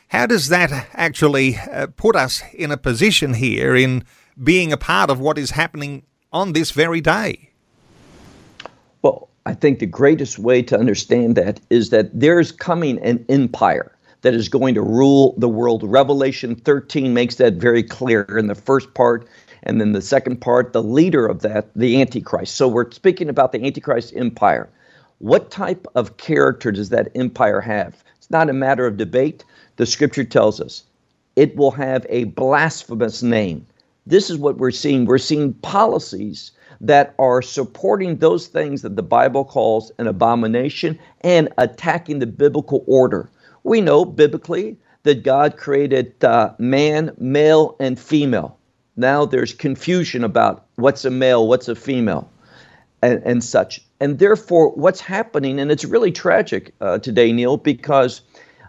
how 0.09 0.27
does 0.27 0.49
that 0.49 0.89
actually 0.95 1.59
uh, 1.59 1.87
put 1.95 2.17
us 2.17 2.43
in 2.53 2.73
a 2.73 2.77
position 2.77 3.35
here 3.35 3.77
in 3.77 4.03
being 4.43 4.73
a 4.73 4.77
part 4.77 5.11
of 5.11 5.21
what 5.21 5.39
is 5.39 5.53
happening 5.53 6.03
on 6.33 6.55
this 6.55 6.73
very 6.73 7.01
day? 7.01 7.51
Well, 9.03 9.29
I 9.47 9.55
think 9.55 9.79
the 9.79 9.87
greatest 9.87 10.41
way 10.41 10.61
to 10.63 10.77
understand 10.77 11.37
that 11.37 11.61
is 11.71 11.91
that 11.91 12.11
there's 12.13 12.51
coming 12.51 12.99
an 12.99 13.25
empire 13.29 13.92
that 14.23 14.35
is 14.35 14.49
going 14.49 14.75
to 14.75 14.83
rule 14.83 15.35
the 15.37 15.49
world. 15.49 15.83
Revelation 15.85 16.55
13 16.55 17.13
makes 17.13 17.37
that 17.37 17.55
very 17.55 17.83
clear 17.83 18.23
in 18.39 18.47
the 18.47 18.55
first 18.55 18.95
part. 18.95 19.29
And 19.65 19.81
then 19.81 19.93
the 19.93 20.03
second 20.03 20.41
part, 20.41 20.73
the 20.73 20.83
leader 20.83 21.27
of 21.27 21.43
that, 21.43 21.73
the 21.77 22.01
Antichrist. 22.01 22.57
So 22.57 22.67
we're 22.67 22.91
speaking 22.91 23.29
about 23.29 23.53
the 23.53 23.65
Antichrist 23.65 24.13
empire. 24.17 24.69
What 25.19 25.51
type 25.51 25.87
of 25.95 26.17
character 26.17 26.73
does 26.73 26.89
that 26.89 27.13
empire 27.15 27.61
have? 27.61 28.03
It's 28.17 28.31
not 28.31 28.51
a 28.51 28.55
matter 28.55 28.87
of 28.87 28.97
debate. 28.97 29.45
The 29.77 29.87
scripture 29.87 30.25
tells 30.25 30.61
us 30.61 30.85
it 31.37 31.55
will 31.57 31.71
have 31.71 32.05
a 32.09 32.25
blasphemous 32.25 33.23
name. 33.23 33.67
This 34.07 34.31
is 34.31 34.37
what 34.37 34.59
we're 34.59 34.73
seeing. 34.73 35.05
We're 35.05 35.19
seeing 35.19 35.55
policies 35.55 36.51
that 36.81 37.15
are 37.21 37.41
supporting 37.41 38.17
those 38.17 38.49
things 38.49 38.83
that 38.83 38.97
the 38.97 39.03
Bible 39.03 39.45
calls 39.45 39.93
an 39.99 40.09
abomination 40.09 40.99
and 41.21 41.49
attacking 41.59 42.19
the 42.19 42.27
biblical 42.27 42.83
order. 42.89 43.31
We 43.65 43.81
know 43.81 44.05
biblically 44.05 44.77
that 45.05 45.23
God 45.23 45.57
created 45.57 46.23
uh, 46.25 46.55
man, 46.59 47.13
male, 47.19 47.77
and 47.81 47.99
female. 47.99 48.59
Now 48.97 49.25
there's 49.25 49.55
confusion 49.55 50.25
about 50.25 50.67
what's 50.77 51.05
a 51.05 51.11
male, 51.11 51.49
what's 51.49 51.69
a 51.69 51.75
female, 51.75 52.31
and, 53.03 53.23
and 53.25 53.43
such. 53.43 53.81
And 54.01 54.19
therefore, 54.19 54.71
what's 54.71 55.01
happening, 55.01 55.59
and 55.59 55.71
it's 55.71 55.85
really 55.85 56.13
tragic 56.13 56.75
uh, 56.81 56.99
today, 56.99 57.33
Neil, 57.33 57.57
because 57.57 58.21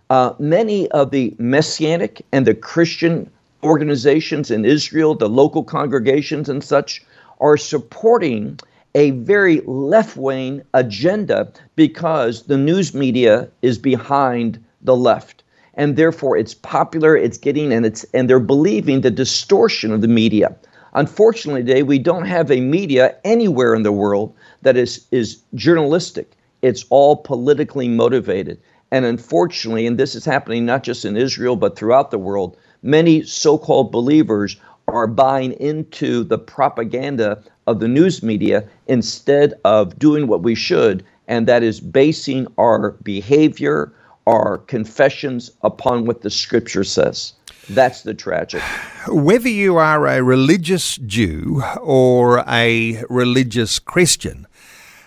uh, 0.10 0.34
many 0.40 0.90
of 0.92 1.12
the 1.12 1.36
messianic 1.40 2.26
and 2.32 2.46
the 2.46 2.54
Christian 2.54 3.30
organizations 3.64 4.52
in 4.52 4.66
Israel, 4.66 5.16
the 5.16 5.30
local 5.30 5.64
congregations 5.64 6.50
and 6.50 6.64
such, 6.64 7.04
are 7.40 7.58
supporting 7.58 8.60
a 8.96 9.12
very 9.12 9.62
left 9.62 10.16
wing 10.18 10.62
agenda 10.74 11.52
because 11.76 12.44
the 12.44 12.58
news 12.58 12.94
media 12.94 13.50
is 13.62 13.78
behind 13.78 14.64
the 14.84 14.96
left. 14.96 15.44
And 15.76 15.96
therefore 15.96 16.38
it's 16.38 16.54
popular, 16.54 17.18
it's 17.18 17.38
getting 17.38 17.74
and 17.74 17.86
it's 17.86 18.04
and 18.14 18.30
they're 18.30 18.40
believing 18.40 19.02
the 19.02 19.12
distortion 19.12 19.92
of 19.92 20.02
the 20.02 20.08
media. 20.08 20.56
Unfortunately, 20.94 21.64
today 21.64 21.82
we 21.82 21.98
don't 21.98 22.26
have 22.26 22.52
a 22.52 22.62
media 22.62 23.16
anywhere 23.24 23.74
in 23.74 23.84
the 23.84 23.92
world 23.92 24.36
that 24.62 24.78
is 24.78 25.06
is 25.12 25.42
journalistic. 25.56 26.34
It's 26.62 26.86
all 26.90 27.18
politically 27.18 27.88
motivated. 27.88 28.60
And 28.92 29.06
unfortunately, 29.06 29.88
and 29.88 29.98
this 29.98 30.14
is 30.14 30.24
happening 30.24 30.66
not 30.66 30.84
just 30.84 31.04
in 31.04 31.18
Israel 31.18 31.56
but 31.56 31.76
throughout 31.76 32.12
the 32.12 32.20
world, 32.20 32.56
many 32.84 33.24
so-called 33.24 33.92
believers 33.92 34.58
are 34.88 35.08
buying 35.08 35.54
into 35.54 36.24
the 36.24 36.38
propaganda 36.38 37.42
of 37.66 37.80
the 37.80 37.88
news 37.88 38.22
media 38.22 38.64
instead 38.88 39.54
of 39.64 39.98
doing 39.98 40.28
what 40.28 40.44
we 40.44 40.54
should, 40.54 41.04
and 41.28 41.48
that 41.48 41.64
is 41.64 41.80
basing 41.80 42.46
our 42.58 42.92
behavior, 43.04 43.92
are 44.26 44.58
confessions 44.60 45.52
upon 45.62 46.06
what 46.06 46.22
the 46.22 46.30
scripture 46.30 46.84
says. 46.84 47.34
That's 47.70 48.04
the 48.04 48.14
tragic. 48.14 48.62
Whether 49.08 49.50
you 49.50 49.78
are 49.78 50.06
a 50.08 50.24
religious 50.24 50.98
Jew 50.98 51.64
or 51.82 52.44
a 52.48 53.04
religious 53.10 53.80
Christian, 53.80 54.48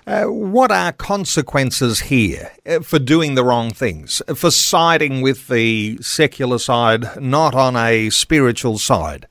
uh, 0.06 0.24
what 0.24 0.70
are 0.70 0.92
consequences 0.92 2.00
here 2.00 2.52
uh, 2.64 2.80
for 2.80 2.98
doing 2.98 3.34
the 3.34 3.44
wrong 3.44 3.70
things, 3.70 4.22
for 4.34 4.50
siding 4.50 5.20
with 5.20 5.48
the 5.48 5.98
secular 6.00 6.58
side, 6.58 7.20
not 7.20 7.54
on 7.54 7.76
a 7.76 8.10
spiritual 8.10 8.78
side? 8.78 9.26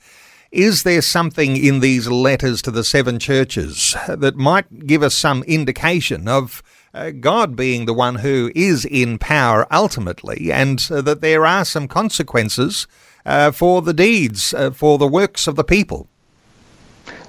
Is 0.52 0.84
there 0.84 1.02
something 1.02 1.58
in 1.58 1.80
these 1.80 2.08
letters 2.08 2.62
to 2.64 2.72
the 2.72 2.84
seven 2.84 3.20
churches 3.20 3.96
that 4.08 4.36
might 4.36 4.86
give 4.86 5.02
us 5.02 5.16
some 5.16 5.44
indication 5.44 6.28
of 6.28 6.62
uh, 6.96 7.12
God 7.12 7.56
being 7.56 7.86
the 7.86 7.94
one 7.94 8.16
who 8.16 8.52
is 8.56 8.86
in 8.86 9.18
power 9.18 9.68
ultimately, 9.72 10.52
and 10.52 10.86
uh, 10.90 11.02
that 11.02 11.22
there 11.22 11.46
are 11.46 11.66
some 11.66 11.88
consequences 11.88 12.88
uh, 13.26 13.52
for 13.52 13.82
the 13.82 13.94
deeds, 13.94 14.54
uh, 14.54 14.72
for 14.72 14.98
the 14.98 15.08
works 15.08 15.46
of 15.46 15.56
the 15.56 15.64
people. 15.64 16.08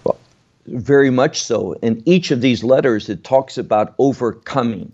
Well, 0.04 0.18
very 0.66 1.10
much 1.10 1.42
so. 1.42 1.72
In 1.82 2.02
each 2.06 2.30
of 2.30 2.40
these 2.40 2.62
letters, 2.62 3.08
it 3.08 3.24
talks 3.24 3.58
about 3.58 3.94
overcoming. 3.98 4.92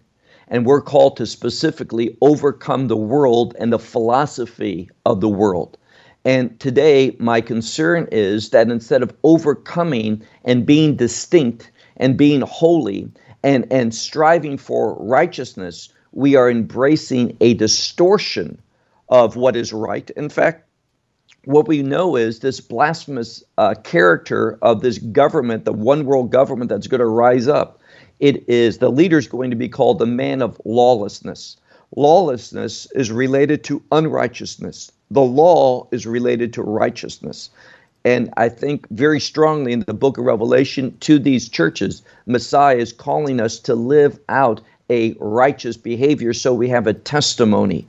And 0.49 0.67
we're 0.67 0.83
called 0.83 1.17
to 1.17 1.27
specifically 1.27 2.17
overcome 2.21 2.89
the 2.89 2.97
world 2.97 3.55
and 3.59 3.73
the 3.73 3.79
philosophy 3.79 4.91
of 5.07 5.21
the 5.21 5.29
world. 5.29 5.79
And 6.25 6.59
today, 6.61 7.17
my 7.19 7.41
concern 7.41 8.07
is 8.13 8.51
that 8.51 8.71
instead 8.71 9.03
of 9.03 9.15
overcoming 9.25 10.23
and 10.45 10.67
being 10.67 10.95
distinct 10.95 11.71
and 11.97 12.17
being 12.17 12.43
holy 12.43 13.11
and, 13.43 13.67
and 13.71 13.95
striving 13.95 14.59
for 14.59 14.95
righteousness, 14.95 15.89
we 16.13 16.37
are 16.37 16.51
embracing 16.51 17.37
a 17.41 17.55
distortion 17.55 18.61
of 19.09 19.37
what 19.37 19.57
is 19.57 19.73
right. 19.73 20.09
In 20.11 20.29
fact, 20.29 20.69
what 21.45 21.67
we 21.67 21.83
know 21.83 22.17
is 22.17 22.39
this 22.39 22.61
blasphemous 22.61 23.43
uh, 23.59 23.75
character 23.83 24.59
of 24.63 24.81
this 24.81 24.99
government, 24.99 25.65
the 25.65 25.73
one 25.73 26.05
world 26.05 26.31
government 26.31 26.69
that's 26.69 26.87
going 26.87 27.01
to 27.01 27.07
rise 27.07 27.49
up. 27.49 27.81
It 28.21 28.49
is 28.49 28.79
the 28.79 28.91
leader 28.91 29.19
is 29.19 29.27
going 29.27 29.51
to 29.51 29.57
be 29.57 29.69
called 29.69 29.99
the 29.99 30.07
man 30.07 30.43
of 30.43 30.61
lawlessness. 30.65 31.57
Lawlessness 31.97 32.87
is 32.95 33.11
related 33.11 33.65
to 33.65 33.83
unrighteousness. 33.91 34.93
The 35.11 35.21
law 35.21 35.89
is 35.91 36.07
related 36.07 36.53
to 36.55 36.63
righteousness. 36.63 37.51
And 38.05 38.33
I 38.37 38.49
think 38.49 38.89
very 38.91 39.21
strongly 39.21 39.73
in 39.73 39.81
the 39.81 39.95
book 39.95 40.19
of 40.19 40.25
Revelation 40.25 40.97
to 41.01 41.19
these 41.19 41.49
churches, 41.49 42.03
Messiah 42.27 42.77
is 42.77 42.93
calling 42.93 43.41
us 43.41 43.59
to 43.61 43.75
live 43.75 44.19
out 44.29 44.61
a 44.91 45.15
righteous 45.21 45.77
behavior 45.77 46.33
so 46.33 46.53
we 46.53 46.69
have 46.69 46.87
a 46.87 46.95
testimony 46.95 47.87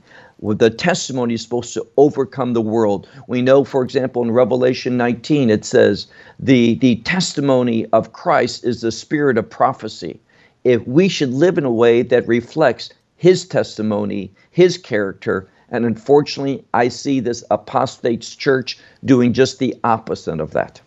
the 0.52 0.70
testimony 0.70 1.34
is 1.34 1.42
supposed 1.42 1.72
to 1.74 1.86
overcome 1.96 2.52
the 2.52 2.60
world. 2.60 3.08
We 3.28 3.40
know, 3.40 3.64
for 3.64 3.82
example, 3.82 4.22
in 4.22 4.30
Revelation 4.30 4.96
19, 4.96 5.48
it 5.48 5.64
says, 5.64 6.06
the, 6.38 6.74
the 6.74 6.96
testimony 6.96 7.86
of 7.92 8.12
Christ 8.12 8.64
is 8.64 8.82
the 8.82 8.92
spirit 8.92 9.38
of 9.38 9.48
prophecy. 9.48 10.20
If 10.64 10.86
we 10.86 11.08
should 11.08 11.32
live 11.32 11.56
in 11.56 11.64
a 11.64 11.70
way 11.70 12.02
that 12.02 12.28
reflects 12.28 12.90
his 13.16 13.46
testimony, 13.46 14.30
his 14.50 14.76
character, 14.76 15.48
and 15.74 15.84
unfortunately, 15.84 16.64
I 16.72 16.86
see 16.86 17.18
this 17.18 17.42
apostates 17.50 18.36
church 18.36 18.78
doing 19.04 19.32
just 19.32 19.58
the 19.58 19.74
opposite 19.82 20.38
of 20.38 20.52
that. 20.52 20.80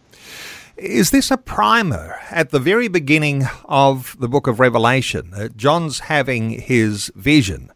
Is 0.78 1.12
this 1.12 1.30
a 1.30 1.38
primer 1.38 2.15
at 2.32 2.52
the 2.52 2.60
very 2.60 2.88
beginning 2.88 3.43
of 3.65 4.15
the 4.17 4.30
book 4.30 4.47
of 4.47 4.62
Revelation? 4.62 5.34
Uh, 5.34 5.50
John's 5.50 6.00
having 6.00 6.52
his 6.52 7.12
vision 7.15 7.71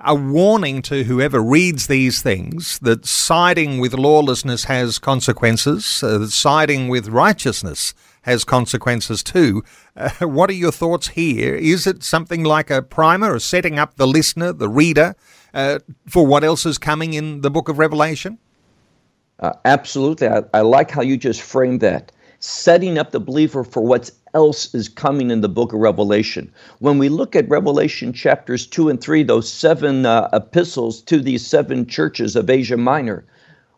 a 0.00 0.14
warning 0.14 0.80
to 0.80 1.04
whoever 1.04 1.42
reads 1.42 1.88
these 1.88 2.22
things 2.22 2.78
that 2.80 3.04
siding 3.04 3.78
with 3.78 3.94
lawlessness 3.94 4.64
has 4.64 4.98
consequences, 4.98 6.02
uh, 6.02 6.18
that 6.18 6.30
siding 6.30 6.88
with 6.88 7.08
righteousness 7.08 7.94
has 8.22 8.44
consequences 8.44 9.22
too. 9.22 9.62
Uh, 9.96 10.10
what 10.20 10.50
are 10.50 10.54
your 10.54 10.70
thoughts 10.70 11.08
here? 11.08 11.56
Is 11.56 11.86
it 11.86 12.04
something 12.04 12.44
like 12.44 12.70
a 12.70 12.82
primer 12.82 13.34
or 13.34 13.40
setting 13.40 13.78
up 13.78 13.96
the 13.96 14.06
listener, 14.06 14.52
the 14.52 14.68
reader, 14.68 15.16
uh, 15.54 15.78
for 16.06 16.26
what 16.26 16.44
else 16.44 16.66
is 16.66 16.78
coming 16.78 17.14
in 17.14 17.40
the 17.40 17.50
book 17.50 17.68
of 17.68 17.78
Revelation? 17.78 18.38
Uh, 19.40 19.52
absolutely. 19.64 20.28
I, 20.28 20.42
I 20.52 20.60
like 20.60 20.90
how 20.90 21.02
you 21.02 21.16
just 21.16 21.42
framed 21.42 21.80
that 21.80 22.12
setting 22.40 22.98
up 22.98 23.10
the 23.10 23.20
believer 23.20 23.64
for 23.64 23.82
what's 23.82 24.12
else 24.34 24.72
is 24.74 24.88
coming 24.88 25.30
in 25.30 25.40
the 25.40 25.48
book 25.48 25.72
of 25.72 25.80
Revelation. 25.80 26.52
When 26.78 26.98
we 26.98 27.08
look 27.08 27.34
at 27.34 27.48
Revelation 27.48 28.12
chapters 28.12 28.66
2 28.66 28.88
and 28.88 29.00
3, 29.00 29.22
those 29.22 29.50
seven 29.50 30.06
uh, 30.06 30.28
epistles 30.32 31.00
to 31.02 31.20
these 31.20 31.46
seven 31.46 31.86
churches 31.86 32.36
of 32.36 32.50
Asia 32.50 32.76
Minor, 32.76 33.24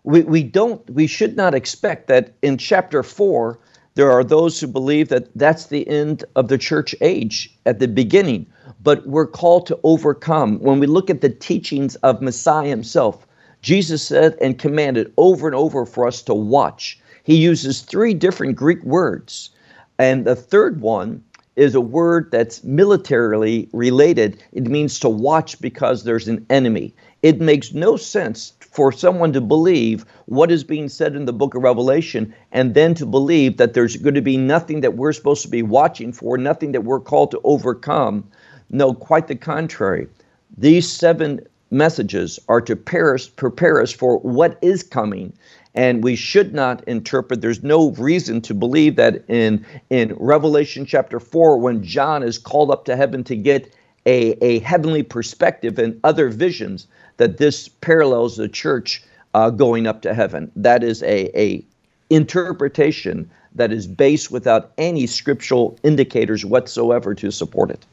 we, 0.02 0.22
we 0.22 0.42
don't 0.42 0.88
we 0.90 1.06
should 1.06 1.36
not 1.36 1.54
expect 1.54 2.06
that 2.08 2.32
in 2.42 2.56
chapter 2.58 3.02
4 3.02 3.58
there 3.96 4.10
are 4.10 4.24
those 4.24 4.58
who 4.58 4.66
believe 4.66 5.08
that 5.08 5.28
that's 5.36 5.66
the 5.66 5.86
end 5.88 6.24
of 6.36 6.48
the 6.48 6.56
church 6.56 6.94
age 7.00 7.54
at 7.66 7.80
the 7.80 7.88
beginning 7.88 8.46
but 8.82 9.06
we're 9.06 9.26
called 9.26 9.66
to 9.66 9.78
overcome 9.84 10.58
when 10.60 10.80
we 10.80 10.86
look 10.86 11.10
at 11.10 11.20
the 11.20 11.28
teachings 11.28 11.96
of 11.96 12.22
Messiah 12.22 12.68
himself 12.68 13.26
Jesus 13.62 14.02
said 14.02 14.36
and 14.40 14.58
commanded 14.58 15.12
over 15.16 15.46
and 15.46 15.54
over 15.54 15.84
for 15.84 16.06
us 16.06 16.22
to 16.22 16.34
watch 16.34 17.00
he 17.22 17.36
uses 17.36 17.82
three 17.82 18.14
different 18.14 18.56
Greek 18.56 18.82
words. 18.82 19.50
And 19.98 20.24
the 20.24 20.34
third 20.34 20.80
one 20.80 21.22
is 21.56 21.74
a 21.74 21.80
word 21.80 22.30
that's 22.32 22.64
militarily 22.64 23.68
related. 23.72 24.42
It 24.52 24.66
means 24.66 24.98
to 25.00 25.08
watch 25.08 25.60
because 25.60 26.04
there's 26.04 26.28
an 26.28 26.46
enemy. 26.48 26.94
It 27.22 27.40
makes 27.40 27.74
no 27.74 27.96
sense 27.96 28.54
for 28.60 28.90
someone 28.92 29.32
to 29.34 29.40
believe 29.40 30.06
what 30.26 30.50
is 30.50 30.64
being 30.64 30.88
said 30.88 31.14
in 31.14 31.26
the 31.26 31.32
book 31.32 31.54
of 31.54 31.62
Revelation 31.62 32.34
and 32.52 32.74
then 32.74 32.94
to 32.94 33.04
believe 33.04 33.58
that 33.58 33.74
there's 33.74 33.96
going 33.96 34.14
to 34.14 34.22
be 34.22 34.38
nothing 34.38 34.80
that 34.80 34.96
we're 34.96 35.12
supposed 35.12 35.42
to 35.42 35.48
be 35.48 35.62
watching 35.62 36.12
for, 36.12 36.38
nothing 36.38 36.72
that 36.72 36.84
we're 36.84 37.00
called 37.00 37.30
to 37.32 37.40
overcome. 37.44 38.24
No, 38.70 38.94
quite 38.94 39.26
the 39.26 39.36
contrary. 39.36 40.08
These 40.56 40.90
seven 40.90 41.40
messages 41.70 42.38
are 42.48 42.60
to 42.62 42.74
prepare 42.74 43.14
us, 43.14 43.28
prepare 43.28 43.80
us 43.80 43.92
for 43.92 44.18
what 44.18 44.58
is 44.62 44.82
coming 44.82 45.32
and 45.74 46.02
we 46.02 46.16
should 46.16 46.52
not 46.52 46.82
interpret 46.88 47.40
there's 47.40 47.62
no 47.62 47.90
reason 47.92 48.40
to 48.40 48.54
believe 48.54 48.96
that 48.96 49.22
in 49.28 49.64
in 49.90 50.14
revelation 50.18 50.84
chapter 50.84 51.20
4 51.20 51.58
when 51.58 51.82
john 51.82 52.22
is 52.22 52.38
called 52.38 52.70
up 52.70 52.84
to 52.84 52.96
heaven 52.96 53.22
to 53.24 53.36
get 53.36 53.72
a, 54.06 54.32
a 54.44 54.58
heavenly 54.60 55.02
perspective 55.02 55.78
and 55.78 56.00
other 56.02 56.28
visions 56.28 56.86
that 57.18 57.38
this 57.38 57.68
parallels 57.68 58.36
the 58.36 58.48
church 58.48 59.02
uh, 59.34 59.50
going 59.50 59.86
up 59.86 60.02
to 60.02 60.14
heaven 60.14 60.50
that 60.56 60.82
is 60.82 61.02
a, 61.02 61.30
a 61.38 61.64
interpretation 62.08 63.30
that 63.54 63.72
is 63.72 63.86
based 63.86 64.30
without 64.30 64.72
any 64.78 65.06
scriptural 65.06 65.78
indicators 65.84 66.44
whatsoever 66.44 67.14
to 67.14 67.30
support 67.30 67.70
it 67.70 67.84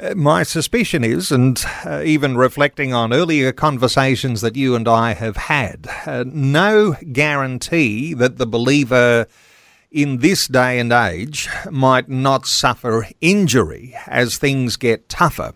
uh, 0.00 0.14
my 0.14 0.42
suspicion 0.42 1.04
is, 1.04 1.30
and 1.30 1.62
uh, 1.84 2.02
even 2.04 2.36
reflecting 2.36 2.94
on 2.94 3.12
earlier 3.12 3.52
conversations 3.52 4.40
that 4.40 4.56
you 4.56 4.74
and 4.74 4.88
I 4.88 5.14
have 5.14 5.36
had, 5.36 5.86
uh, 6.06 6.24
no 6.26 6.96
guarantee 7.12 8.14
that 8.14 8.38
the 8.38 8.46
believer 8.46 9.26
in 9.90 10.18
this 10.18 10.46
day 10.46 10.78
and 10.78 10.92
age 10.92 11.48
might 11.70 12.08
not 12.08 12.46
suffer 12.46 13.08
injury 13.20 13.94
as 14.06 14.38
things 14.38 14.76
get 14.76 15.08
tougher. 15.08 15.52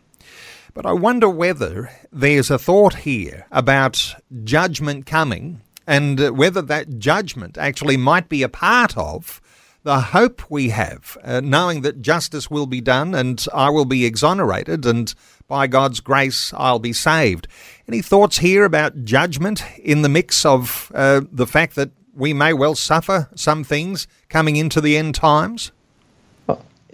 But 0.75 0.87
I 0.87 0.93
wonder 0.93 1.29
whether 1.29 1.91
there's 2.13 2.51
a 2.51 2.59
thought 2.59 2.97
here 2.97 3.47
about 3.53 4.17
judgment 4.43 5.07
coming 5.07 5.61
and 5.87 6.37
whether 6.37 6.63
that 6.63 6.99
judgment 6.99 7.57
actually 7.57 7.97
might 7.97 8.29
be 8.29 8.43
a 8.43 8.49
part 8.49 8.97
of 8.99 9.41
the 9.85 10.01
hope 10.01 10.51
we 10.51 10.71
have, 10.71 11.17
uh, 11.23 11.41
knowing 11.45 11.83
that 11.83 12.01
justice 12.01 12.51
will 12.51 12.67
be 12.67 12.81
done 12.81 13.15
and 13.15 13.47
I 13.53 13.69
will 13.69 13.85
be 13.85 14.07
exonerated 14.07 14.85
and 14.87 15.15
by 15.47 15.67
God's 15.67 16.01
grace 16.01 16.53
I'll 16.57 16.79
be 16.79 16.95
saved. 16.95 17.47
Any 17.87 18.01
thoughts 18.01 18.39
here 18.39 18.65
about 18.65 19.05
judgment 19.05 19.63
in 19.79 20.01
the 20.01 20.09
mix 20.09 20.45
of 20.47 20.91
uh, 20.95 21.21
the 21.31 21.47
fact 21.47 21.75
that 21.77 21.91
we 22.15 22.33
may 22.33 22.55
well 22.55 22.75
suffer 22.75 23.29
some 23.35 23.63
things 23.63 24.07
coming 24.31 24.57
into 24.57 24.81
the 24.81 24.97
end 24.97 25.15
times? 25.15 25.71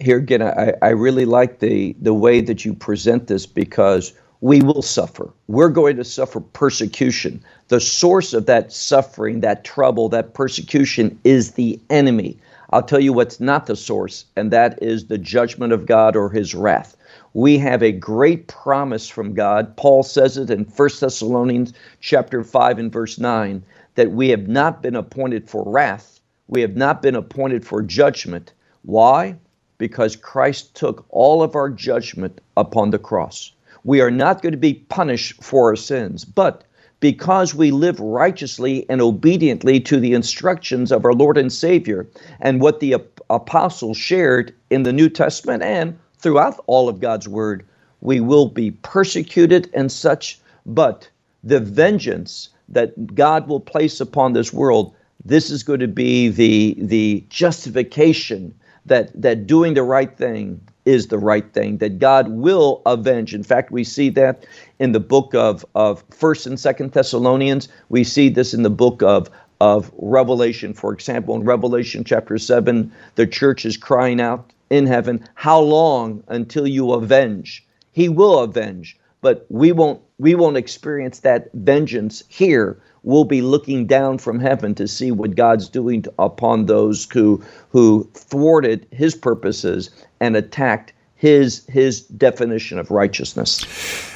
Here 0.01 0.17
again, 0.17 0.41
I, 0.41 0.73
I 0.81 0.89
really 0.89 1.25
like 1.25 1.59
the, 1.59 1.95
the 2.01 2.13
way 2.13 2.41
that 2.41 2.65
you 2.65 2.73
present 2.73 3.27
this 3.27 3.45
because 3.45 4.13
we 4.41 4.61
will 4.61 4.81
suffer. 4.81 5.31
We're 5.47 5.69
going 5.69 5.95
to 5.97 6.03
suffer 6.03 6.41
persecution. 6.41 7.41
The 7.69 7.79
source 7.79 8.33
of 8.33 8.47
that 8.47 8.73
suffering, 8.73 9.39
that 9.41 9.63
trouble, 9.63 10.09
that 10.09 10.33
persecution 10.33 11.17
is 11.23 11.51
the 11.51 11.79
enemy. 11.89 12.37
I'll 12.73 12.83
tell 12.83 13.01
you 13.01 13.11
what's 13.11 13.41
not 13.41 13.65
the 13.65 13.75
source, 13.75 14.25
and 14.37 14.49
that 14.51 14.81
is 14.81 15.07
the 15.07 15.17
judgment 15.17 15.73
of 15.73 15.85
God 15.85 16.15
or 16.15 16.29
his 16.29 16.55
wrath. 16.55 16.95
We 17.33 17.57
have 17.57 17.83
a 17.83 17.91
great 17.91 18.47
promise 18.47 19.09
from 19.09 19.33
God. 19.33 19.75
Paul 19.75 20.03
says 20.03 20.37
it 20.37 20.49
in 20.49 20.63
1 20.63 20.89
Thessalonians 20.99 21.73
chapter 21.99 22.43
5 22.43 22.79
and 22.79 22.91
verse 22.91 23.19
9 23.19 23.63
that 23.95 24.11
we 24.11 24.29
have 24.29 24.47
not 24.47 24.81
been 24.81 24.95
appointed 24.95 25.49
for 25.49 25.63
wrath, 25.65 26.21
we 26.47 26.61
have 26.61 26.77
not 26.77 27.01
been 27.01 27.15
appointed 27.15 27.65
for 27.65 27.81
judgment. 27.81 28.53
Why? 28.83 29.35
Because 29.77 30.15
Christ 30.15 30.73
took 30.75 31.05
all 31.09 31.43
of 31.43 31.55
our 31.55 31.69
judgment 31.69 32.39
upon 32.55 32.91
the 32.91 32.99
cross. 32.99 33.51
We 33.83 33.99
are 33.99 34.11
not 34.11 34.41
going 34.41 34.51
to 34.51 34.57
be 34.57 34.75
punished 34.75 35.43
for 35.43 35.69
our 35.69 35.75
sins, 35.75 36.23
but 36.23 36.63
because 37.01 37.53
we 37.53 37.71
live 37.71 37.99
righteously 37.99 38.85
and 38.87 39.01
obediently 39.01 39.81
to 39.81 39.99
the 39.99 40.13
instructions 40.13 40.91
of 40.91 41.03
our 41.03 41.13
Lord 41.13 41.37
and 41.37 41.51
Savior 41.51 42.07
and 42.39 42.61
what 42.61 42.79
the 42.79 42.95
apostles 43.29 43.97
shared 43.97 44.53
in 44.69 44.83
the 44.83 44.93
New 44.93 45.09
Testament 45.09 45.63
and 45.63 45.99
throughout 46.19 46.63
all 46.67 46.87
of 46.87 47.01
God's 47.01 47.27
Word, 47.27 47.65
we 47.99 48.19
will 48.19 48.47
be 48.47 48.71
persecuted 48.71 49.69
and 49.73 49.91
such, 49.91 50.39
but 50.65 51.09
the 51.43 51.59
vengeance 51.59 52.49
that 52.69 53.15
God 53.15 53.47
will 53.47 53.59
place 53.59 53.99
upon 53.99 54.33
this 54.33 54.53
world, 54.53 54.95
this 55.25 55.49
is 55.49 55.63
going 55.63 55.79
to 55.79 55.87
be 55.87 56.29
the, 56.29 56.75
the 56.77 57.25
justification 57.29 58.53
that, 58.85 59.09
that 59.19 59.47
doing 59.47 59.73
the 59.73 59.83
right 59.83 60.15
thing 60.15 60.61
is 60.85 61.07
the 61.07 61.17
right 61.17 61.53
thing, 61.53 61.77
that 61.77 61.99
God 61.99 62.29
will 62.29 62.81
avenge. 62.85 63.33
In 63.33 63.43
fact, 63.43 63.71
we 63.71 63.83
see 63.83 64.09
that 64.09 64.45
in 64.79 64.91
the 64.91 64.99
book 64.99 65.33
of, 65.35 65.65
of 65.75 66.07
1st 66.09 66.47
and 66.47 66.57
2nd 66.57 66.93
Thessalonians. 66.93 67.67
We 67.89 68.03
see 68.03 68.29
this 68.29 68.53
in 68.53 68.63
the 68.63 68.69
book 68.69 69.01
of, 69.03 69.29
of 69.59 69.91
Revelation. 69.97 70.73
For 70.73 70.93
example, 70.93 71.35
in 71.35 71.43
Revelation 71.43 72.03
chapter 72.03 72.37
7, 72.37 72.91
the 73.15 73.27
church 73.27 73.65
is 73.65 73.77
crying 73.77 74.19
out 74.19 74.51
in 74.71 74.87
heaven, 74.87 75.27
How 75.35 75.59
long 75.59 76.23
until 76.29 76.65
you 76.65 76.93
avenge? 76.93 77.67
He 77.91 78.07
will 78.07 78.39
avenge, 78.39 78.97
but 79.19 79.45
we 79.49 79.71
won't 79.71 80.01
we 80.17 80.33
won't 80.33 80.55
experience 80.55 81.19
that 81.19 81.49
vengeance 81.53 82.23
here. 82.29 82.81
We'll 83.03 83.25
be 83.25 83.41
looking 83.41 83.87
down 83.87 84.17
from 84.17 84.39
heaven 84.39 84.75
to 84.75 84.87
see 84.87 85.11
what 85.11 85.35
God's 85.35 85.69
doing 85.69 86.05
upon 86.19 86.65
those 86.65 87.07
who 87.11 87.43
who 87.69 88.09
thwarted 88.13 88.87
his 88.91 89.15
purposes 89.15 89.89
and 90.19 90.35
attacked 90.35 90.93
his 91.15 91.65
his 91.67 92.01
definition 92.01 92.79
of 92.79 92.91
righteousness. 92.91 93.63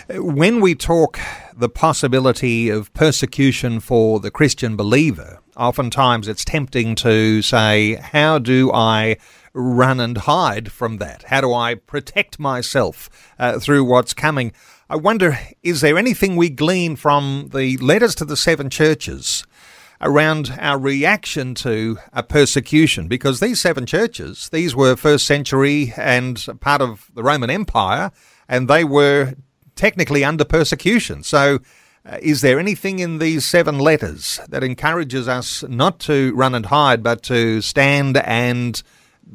When 0.10 0.60
we 0.62 0.76
talk 0.76 1.19
the 1.56 1.69
possibility 1.69 2.69
of 2.69 2.93
persecution 2.93 3.80
for 3.80 4.19
the 4.19 4.32
Christian 4.32 4.76
believer, 4.76 5.39
oftentimes 5.58 6.28
it's 6.28 6.45
tempting 6.45 6.95
to 6.95 7.41
say, 7.41 7.95
how 7.95 8.39
do 8.39 8.71
I 8.71 9.17
run 9.54 10.00
and 10.00 10.17
hide 10.17 10.71
from 10.71 10.98
that? 10.98 11.24
How 11.24 11.41
do 11.41 11.54
I 11.54 11.76
protect 11.76 12.39
myself 12.39 13.10
uh, 13.39 13.60
through 13.60 13.86
what's 13.86 14.13
coming? 14.13 14.52
I 14.88 14.98
wonder, 14.98 15.39
is 15.63 15.82
there 15.82 15.98
anything 15.98 16.36
we 16.36 16.52
glean 16.52 16.95
from 16.95 17.50
the 17.52 17.76
letters 17.78 18.13
to 18.15 18.26
the 18.26 18.38
seven 18.38 18.69
churches 18.69 19.43
around 20.00 20.56
our 20.60 20.78
reaction 20.78 21.56
to 21.56 21.98
a 22.13 22.21
persecution? 22.21 23.08
Because 23.08 23.39
these 23.39 23.60
seven 23.60 23.88
churches, 23.88 24.48
these 24.50 24.76
were 24.76 24.95
first 24.95 25.26
century 25.26 25.91
and 25.98 26.45
part 26.60 26.82
of 26.82 27.10
the 27.15 27.24
Roman 27.24 27.50
Empire, 27.50 28.12
and 28.48 28.67
they 28.67 28.84
were 28.84 29.34
technically 29.76 30.24
under 30.24 30.45
persecution. 30.45 31.24
So, 31.24 31.62
uh, 32.06 32.19
is 32.21 32.41
there 32.41 32.60
anything 32.60 33.00
in 33.00 33.17
these 33.17 33.43
seven 33.43 33.80
letters 33.80 34.39
that 34.50 34.63
encourages 34.63 35.28
us 35.28 35.63
not 35.63 35.98
to 36.02 36.32
run 36.36 36.54
and 36.54 36.67
hide, 36.67 37.02
but 37.02 37.24
to 37.24 37.60
stand 37.62 38.17
and 38.17 38.84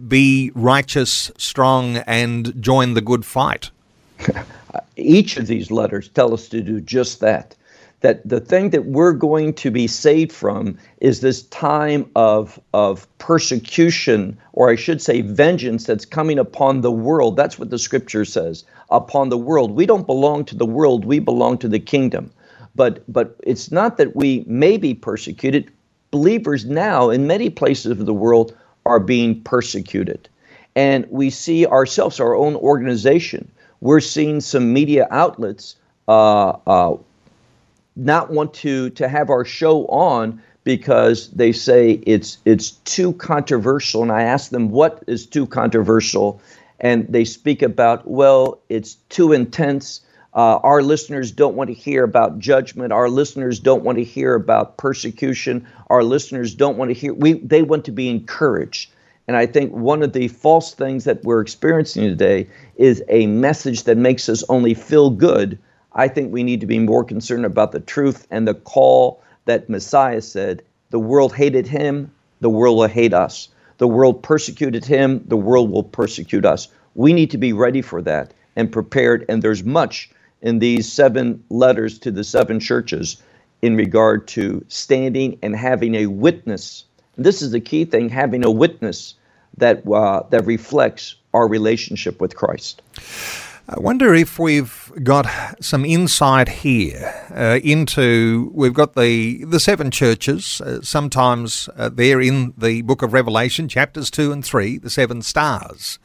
be 0.07 0.53
righteous, 0.55 1.33
strong, 1.37 1.97
and 1.97 2.63
join 2.63 2.95
the 2.95 3.01
good 3.01 3.25
fight? 3.25 3.73
Each 5.01 5.37
of 5.37 5.47
these 5.47 5.71
letters 5.71 6.09
tell 6.09 6.35
us 6.35 6.49
to 6.49 6.61
do 6.61 6.81
just 6.81 7.21
that. 7.21 7.57
That 8.01 8.27
the 8.27 8.41
thing 8.41 8.71
that 8.71 8.87
we're 8.87 9.13
going 9.13 9.53
to 9.55 9.71
be 9.71 9.87
saved 9.87 10.33
from 10.33 10.79
is 11.01 11.21
this 11.21 11.43
time 11.45 12.11
of, 12.17 12.59
of 12.73 13.07
persecution, 13.19 14.39
or 14.55 14.71
I 14.71 14.77
should 14.77 15.03
say, 15.03 15.21
vengeance 15.21 15.85
that's 15.85 16.07
coming 16.07 16.39
upon 16.39 16.81
the 16.81 16.91
world. 16.91 17.37
That's 17.37 17.59
what 17.59 17.69
the 17.69 17.79
scripture 17.79 18.25
says 18.25 18.65
upon 18.91 19.29
the 19.29 19.39
world. 19.39 19.73
We 19.73 19.85
don't 19.85 20.07
belong 20.07 20.47
to 20.47 20.57
the 20.57 20.65
world, 20.67 21.05
we 21.05 21.19
belong 21.19 21.59
to 21.59 21.69
the 21.69 21.79
kingdom. 21.79 22.31
But, 22.75 23.03
but 23.13 23.37
it's 23.43 23.71
not 23.71 23.99
that 23.99 24.17
we 24.17 24.45
may 24.47 24.79
be 24.79 24.95
persecuted. 24.95 25.71
Believers 26.11 26.65
now, 26.65 27.11
in 27.11 27.27
many 27.27 27.51
places 27.51 27.93
of 27.93 28.07
the 28.07 28.15
world, 28.15 28.57
are 28.87 29.01
being 29.01 29.43
persecuted. 29.43 30.29
And 30.75 31.07
we 31.11 31.31
see 31.31 31.67
ourselves, 31.67 32.21
our 32.21 32.35
own 32.35 32.57
organization, 32.57 33.51
we're 33.81 34.01
seeing 34.01 34.40
some 34.40 34.73
media 34.73 35.07
outlets 35.11 35.77
uh, 36.09 36.51
uh, 36.66 36.97
not 37.97 38.31
want 38.31 38.55
to 38.55 38.90
to 38.90 39.09
have 39.09 39.31
our 39.31 39.45
show 39.45 39.87
on 39.87 40.40
because 40.64 41.31
they 41.31 41.53
say 41.53 41.93
it's 42.07 42.38
it's 42.45 42.73
too 42.85 43.12
controversial. 43.14 44.03
And 44.03 44.12
I 44.12 44.23
ask 44.23 44.51
them 44.51 44.71
what 44.71 45.03
is 45.07 45.27
too 45.27 45.47
controversial, 45.47 46.40
and 46.81 47.07
they 47.09 47.25
speak 47.25 47.62
about 47.62 48.07
well, 48.09 48.61
it's 48.69 48.95
too 49.09 49.33
intense. 49.33 50.01
Uh, 50.33 50.59
our 50.62 50.81
listeners 50.81 51.33
don't 51.33 51.57
want 51.57 51.69
to 51.69 51.75
hear 51.75 52.05
about 52.05 52.38
judgment. 52.38 52.93
Our 52.93 53.09
listeners 53.09 53.59
don't 53.59 53.83
want 53.83 53.99
to 53.99 54.05
hear 54.05 54.35
about 54.35 54.77
persecution. 54.77 55.66
Our 55.88 56.05
listeners 56.05 56.55
don't 56.55 56.79
want 56.79 56.90
to 56.90 56.95
hear. 56.95 57.12
We 57.12 57.35
they 57.35 57.62
want 57.62 57.85
to 57.87 57.93
be 57.93 58.09
encouraged. 58.09 58.90
And 59.31 59.37
I 59.37 59.47
think 59.47 59.71
one 59.71 60.03
of 60.03 60.12
the 60.12 60.27
false 60.27 60.75
things 60.75 61.05
that 61.05 61.23
we're 61.23 61.40
experiencing 61.40 62.03
today 62.03 62.49
is 62.75 63.01
a 63.09 63.29
message 63.29 63.85
that 63.85 63.97
makes 63.97 64.29
us 64.29 64.43
only 64.49 64.75
feel 64.75 65.09
good. 65.09 65.57
I 65.93 66.09
think 66.09 66.33
we 66.33 66.43
need 66.43 66.59
to 66.62 66.66
be 66.66 66.81
more 66.81 67.05
concerned 67.05 67.47
about 67.47 67.71
the 67.71 67.79
truth 67.79 68.27
and 68.33 68.49
the 68.49 68.55
call 68.55 69.23
that 69.45 69.71
Messiah 69.71 70.21
said 70.21 70.64
the 70.90 70.99
world 70.99 71.33
hated 71.33 71.69
him, 71.69 72.11
the 72.40 72.51
world 72.51 72.77
will 72.77 72.88
hate 72.88 73.14
us. 73.14 73.47
The 73.79 73.87
world 73.87 74.21
persecuted 74.21 74.85
him, 74.85 75.23
the 75.29 75.37
world 75.37 75.71
will 75.71 75.85
persecute 75.85 76.45
us. 76.45 76.66
We 76.97 77.12
need 77.12 77.31
to 77.31 77.38
be 77.38 77.53
ready 77.53 77.83
for 77.83 78.03
that 78.03 78.35
and 78.57 78.73
prepared. 78.73 79.25
And 79.29 79.45
there's 79.45 79.62
much 79.62 80.11
in 80.43 80.59
these 80.59 80.93
seven 80.93 81.40
letters 81.51 82.01
to 82.01 82.11
the 82.11 82.25
seven 82.25 82.59
churches 82.59 83.23
in 83.62 83.77
regard 83.77 84.27
to 84.35 84.64
standing 84.66 85.38
and 85.40 85.55
having 85.55 85.95
a 85.95 86.07
witness. 86.07 86.83
This 87.16 87.43
is 87.43 87.53
the 87.53 87.61
key 87.61 87.85
thing 87.85 88.09
having 88.09 88.45
a 88.45 88.51
witness 88.51 89.14
that 89.61 89.87
uh, 89.87 90.23
that 90.31 90.44
reflects 90.44 91.14
our 91.33 91.49
relationship 91.49 92.20
with 92.20 92.37
Christ. 92.37 92.83
I 93.73 93.79
wonder 93.79 94.12
if 94.14 94.37
we've 94.37 94.90
got 95.05 95.29
some 95.61 95.85
insight 95.85 96.49
here 96.49 97.14
uh, 97.33 97.61
into 97.62 98.51
we've 98.53 98.75
got 98.75 98.94
the 98.94 99.44
the 99.44 99.61
seven 99.61 99.92
churches. 99.92 100.61
Uh, 100.61 100.83
sometimes 100.83 101.68
uh, 101.77 101.88
they're 101.88 102.20
in 102.20 102.53
the 102.59 102.83
book 102.83 103.03
of 103.03 103.12
Revelation, 103.12 103.68
chapters 103.68 104.11
two 104.11 104.33
and 104.33 104.44
three, 104.44 104.77
the 104.77 104.90
seven 104.90 105.23
stars, 105.23 106.01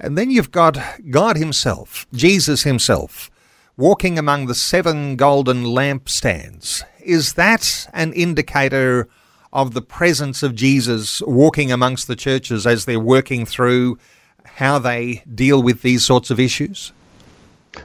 and 0.00 0.18
then 0.18 0.32
you've 0.32 0.50
got 0.50 0.76
God 1.08 1.36
Himself, 1.36 2.04
Jesus 2.12 2.64
Himself, 2.64 3.30
walking 3.76 4.18
among 4.18 4.46
the 4.46 4.54
seven 4.54 5.14
golden 5.14 5.62
lampstands. 5.62 6.82
Is 7.00 7.34
that 7.34 7.86
an 7.92 8.12
indicator? 8.12 9.08
Of 9.54 9.72
the 9.72 9.80
presence 9.80 10.42
of 10.42 10.54
Jesus 10.54 11.22
walking 11.22 11.70
amongst 11.70 12.08
the 12.08 12.16
churches 12.16 12.66
as 12.66 12.84
they're 12.84 12.98
working 12.98 13.46
through 13.46 13.96
how 14.44 14.78
they 14.78 15.22
deal 15.32 15.62
with 15.62 15.82
these 15.82 16.04
sorts 16.04 16.30
of 16.30 16.40
issues? 16.40 16.92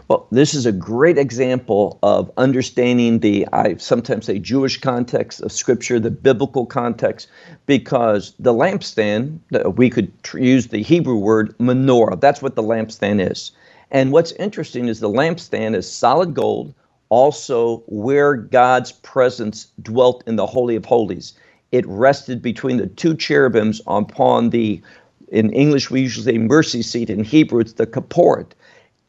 Well, 0.08 0.27
this 0.32 0.53
is 0.53 0.65
a 0.65 0.71
great 0.71 1.17
example 1.17 1.97
of 2.03 2.32
understanding 2.38 3.19
the, 3.19 3.47
I 3.53 3.75
sometimes 3.77 4.25
say, 4.25 4.38
Jewish 4.38 4.79
context 4.79 5.41
of 5.41 5.51
Scripture, 5.51 5.99
the 5.99 6.12
biblical 6.12 6.65
context, 6.65 7.27
because 7.65 8.34
the 8.38 8.53
lampstand, 8.53 9.39
we 9.77 9.89
could 9.89 10.12
use 10.34 10.67
the 10.67 10.84
Hebrew 10.84 11.17
word 11.17 11.58
menorah. 11.58 12.19
That's 12.19 12.41
what 12.41 12.55
the 12.55 12.63
lampstand 12.63 13.32
is. 13.32 13.51
And 13.91 14.12
what's 14.12 14.32
interesting 14.34 14.88
is 14.88 14.99
the 14.99 15.10
lampstand 15.10 15.75
is 15.75 15.91
solid 15.91 16.36
gold, 16.36 16.73
also 17.10 17.77
where 17.88 18.36
God's 18.36 18.91
presence 18.91 19.67
dwelt 19.82 20.23
in 20.27 20.36
the 20.36 20.45
Holy 20.45 20.75
of 20.75 20.86
Holies 20.86 21.34
it 21.71 21.86
rested 21.88 22.41
between 22.41 22.77
the 22.77 22.88
two 22.88 23.15
cherubims 23.15 23.82
upon 23.88 24.49
the, 24.49 24.82
in 25.29 25.51
English 25.53 25.89
we 25.89 26.01
usually 26.01 26.34
say 26.34 26.38
mercy 26.38 26.82
seat, 26.82 27.10
in 27.10 27.23
Hebrew 27.23 27.62
it's 27.62 27.73
the 27.73 27.88
kaporet. 27.88 28.51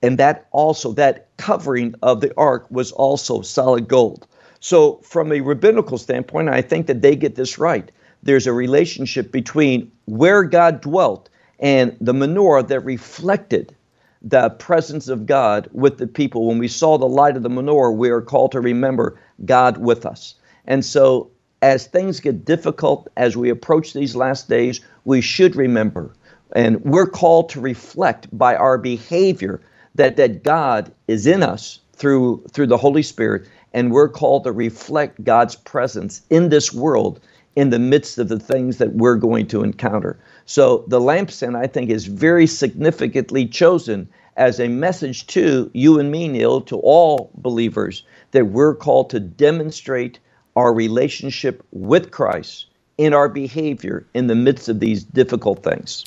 And 0.02 0.18
that 0.18 0.46
also, 0.52 0.92
that 0.92 1.28
covering 1.36 1.94
of 2.02 2.20
the 2.20 2.34
ark 2.36 2.66
was 2.70 2.92
also 2.92 3.42
solid 3.42 3.86
gold. 3.88 4.26
So, 4.60 4.96
from 5.02 5.32
a 5.32 5.40
rabbinical 5.40 5.98
standpoint, 5.98 6.48
I 6.48 6.62
think 6.62 6.86
that 6.86 7.02
they 7.02 7.16
get 7.16 7.34
this 7.34 7.58
right. 7.58 7.90
There's 8.22 8.46
a 8.46 8.52
relationship 8.52 9.32
between 9.32 9.90
where 10.06 10.44
God 10.44 10.80
dwelt 10.80 11.28
and 11.58 11.96
the 12.00 12.12
menorah 12.12 12.66
that 12.68 12.80
reflected 12.80 13.74
the 14.22 14.50
presence 14.50 15.08
of 15.08 15.26
God 15.26 15.68
with 15.72 15.98
the 15.98 16.06
people. 16.06 16.46
When 16.46 16.58
we 16.58 16.68
saw 16.68 16.98
the 16.98 17.06
light 17.06 17.36
of 17.36 17.42
the 17.42 17.48
menorah, 17.48 17.96
we 17.96 18.10
are 18.10 18.20
called 18.20 18.52
to 18.52 18.60
remember 18.60 19.18
God 19.44 19.78
with 19.78 20.04
us. 20.04 20.34
And 20.66 20.84
so 20.84 21.30
as 21.62 21.86
things 21.86 22.20
get 22.20 22.44
difficult, 22.44 23.08
as 23.16 23.36
we 23.36 23.50
approach 23.50 23.92
these 23.92 24.16
last 24.16 24.48
days, 24.48 24.80
we 25.04 25.20
should 25.20 25.56
remember, 25.56 26.14
and 26.56 26.82
we're 26.84 27.06
called 27.06 27.48
to 27.50 27.60
reflect 27.60 28.26
by 28.36 28.56
our 28.56 28.78
behavior 28.78 29.60
that, 29.94 30.16
that 30.16 30.42
God 30.42 30.92
is 31.08 31.26
in 31.26 31.42
us 31.42 31.80
through, 31.92 32.42
through 32.50 32.66
the 32.66 32.76
Holy 32.76 33.02
Spirit, 33.02 33.46
and 33.72 33.92
we're 33.92 34.08
called 34.08 34.44
to 34.44 34.52
reflect 34.52 35.22
God's 35.22 35.54
presence 35.54 36.22
in 36.30 36.48
this 36.48 36.72
world 36.72 37.20
in 37.56 37.70
the 37.70 37.78
midst 37.78 38.18
of 38.18 38.28
the 38.28 38.38
things 38.38 38.78
that 38.78 38.94
we're 38.94 39.16
going 39.16 39.46
to 39.48 39.62
encounter. 39.62 40.18
So 40.46 40.84
the 40.88 41.00
lampstand, 41.00 41.56
I 41.56 41.66
think, 41.66 41.90
is 41.90 42.06
very 42.06 42.46
significantly 42.46 43.46
chosen 43.46 44.08
as 44.36 44.58
a 44.58 44.68
message 44.68 45.26
to 45.28 45.70
you 45.74 45.98
and 45.98 46.10
me, 46.10 46.28
Neil, 46.28 46.60
to 46.62 46.78
all 46.78 47.30
believers, 47.34 48.04
that 48.30 48.46
we're 48.46 48.74
called 48.74 49.10
to 49.10 49.20
demonstrate 49.20 50.18
our 50.60 50.72
relationship 50.72 51.64
with 51.72 52.10
Christ 52.10 52.66
in 52.98 53.14
our 53.14 53.30
behavior 53.30 54.06
in 54.12 54.26
the 54.26 54.34
midst 54.34 54.68
of 54.68 54.78
these 54.78 55.02
difficult 55.02 55.62
things. 55.62 56.04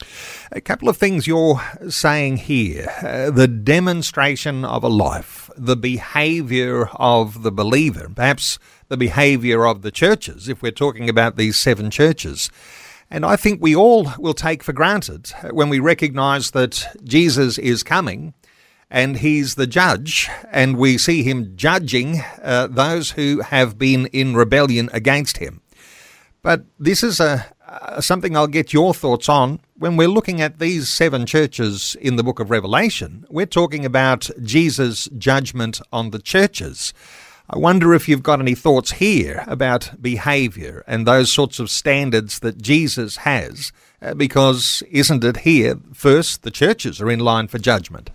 A 0.51 0.61
couple 0.61 0.87
of 0.87 0.95
things 0.95 1.25
you're 1.25 1.59
saying 1.89 2.37
here 2.37 2.87
uh, 3.01 3.31
the 3.31 3.47
demonstration 3.47 4.63
of 4.63 4.83
a 4.83 4.89
life, 4.89 5.49
the 5.57 5.75
behavior 5.75 6.87
of 6.95 7.41
the 7.41 7.51
believer, 7.51 8.07
perhaps 8.15 8.59
the 8.89 8.97
behavior 8.97 9.65
of 9.65 9.81
the 9.81 9.89
churches, 9.89 10.47
if 10.47 10.61
we're 10.61 10.71
talking 10.71 11.09
about 11.09 11.35
these 11.35 11.57
seven 11.57 11.89
churches. 11.89 12.51
And 13.09 13.25
I 13.25 13.37
think 13.37 13.59
we 13.59 13.75
all 13.75 14.11
will 14.19 14.35
take 14.35 14.61
for 14.61 14.73
granted 14.73 15.31
when 15.49 15.69
we 15.69 15.79
recognize 15.79 16.51
that 16.51 16.95
Jesus 17.03 17.57
is 17.57 17.81
coming 17.81 18.35
and 18.93 19.17
he's 19.17 19.55
the 19.55 19.65
judge, 19.65 20.29
and 20.51 20.77
we 20.77 20.99
see 20.99 21.23
him 21.23 21.53
judging 21.57 22.21
uh, 22.43 22.67
those 22.67 23.11
who 23.11 23.41
have 23.41 23.79
been 23.79 24.05
in 24.13 24.35
rebellion 24.35 24.87
against 24.93 25.37
him. 25.37 25.61
But 26.43 26.65
this 26.77 27.01
is 27.01 27.19
a, 27.19 27.51
something 27.99 28.37
I'll 28.37 28.45
get 28.45 28.71
your 28.71 28.93
thoughts 28.93 29.27
on. 29.27 29.59
When 29.75 29.97
we're 29.97 30.07
looking 30.07 30.41
at 30.41 30.59
these 30.59 30.89
seven 30.89 31.25
churches 31.25 31.97
in 32.01 32.17
the 32.17 32.23
book 32.23 32.39
of 32.39 32.51
Revelation, 32.51 33.25
we're 33.31 33.47
talking 33.47 33.83
about 33.83 34.29
Jesus' 34.43 35.09
judgment 35.17 35.81
on 35.91 36.11
the 36.11 36.19
churches. 36.19 36.93
I 37.49 37.57
wonder 37.57 37.95
if 37.95 38.07
you've 38.07 38.21
got 38.21 38.41
any 38.41 38.53
thoughts 38.53 38.91
here 38.91 39.43
about 39.47 39.99
behaviour 39.99 40.83
and 40.85 41.07
those 41.07 41.31
sorts 41.31 41.59
of 41.59 41.71
standards 41.71 42.39
that 42.39 42.61
Jesus 42.61 43.17
has, 43.17 43.71
uh, 44.03 44.13
because 44.13 44.83
isn't 44.91 45.23
it 45.23 45.37
here 45.37 45.79
first 45.93 46.43
the 46.43 46.51
churches 46.51 47.01
are 47.01 47.09
in 47.09 47.19
line 47.19 47.47
for 47.47 47.57
judgment? 47.57 48.11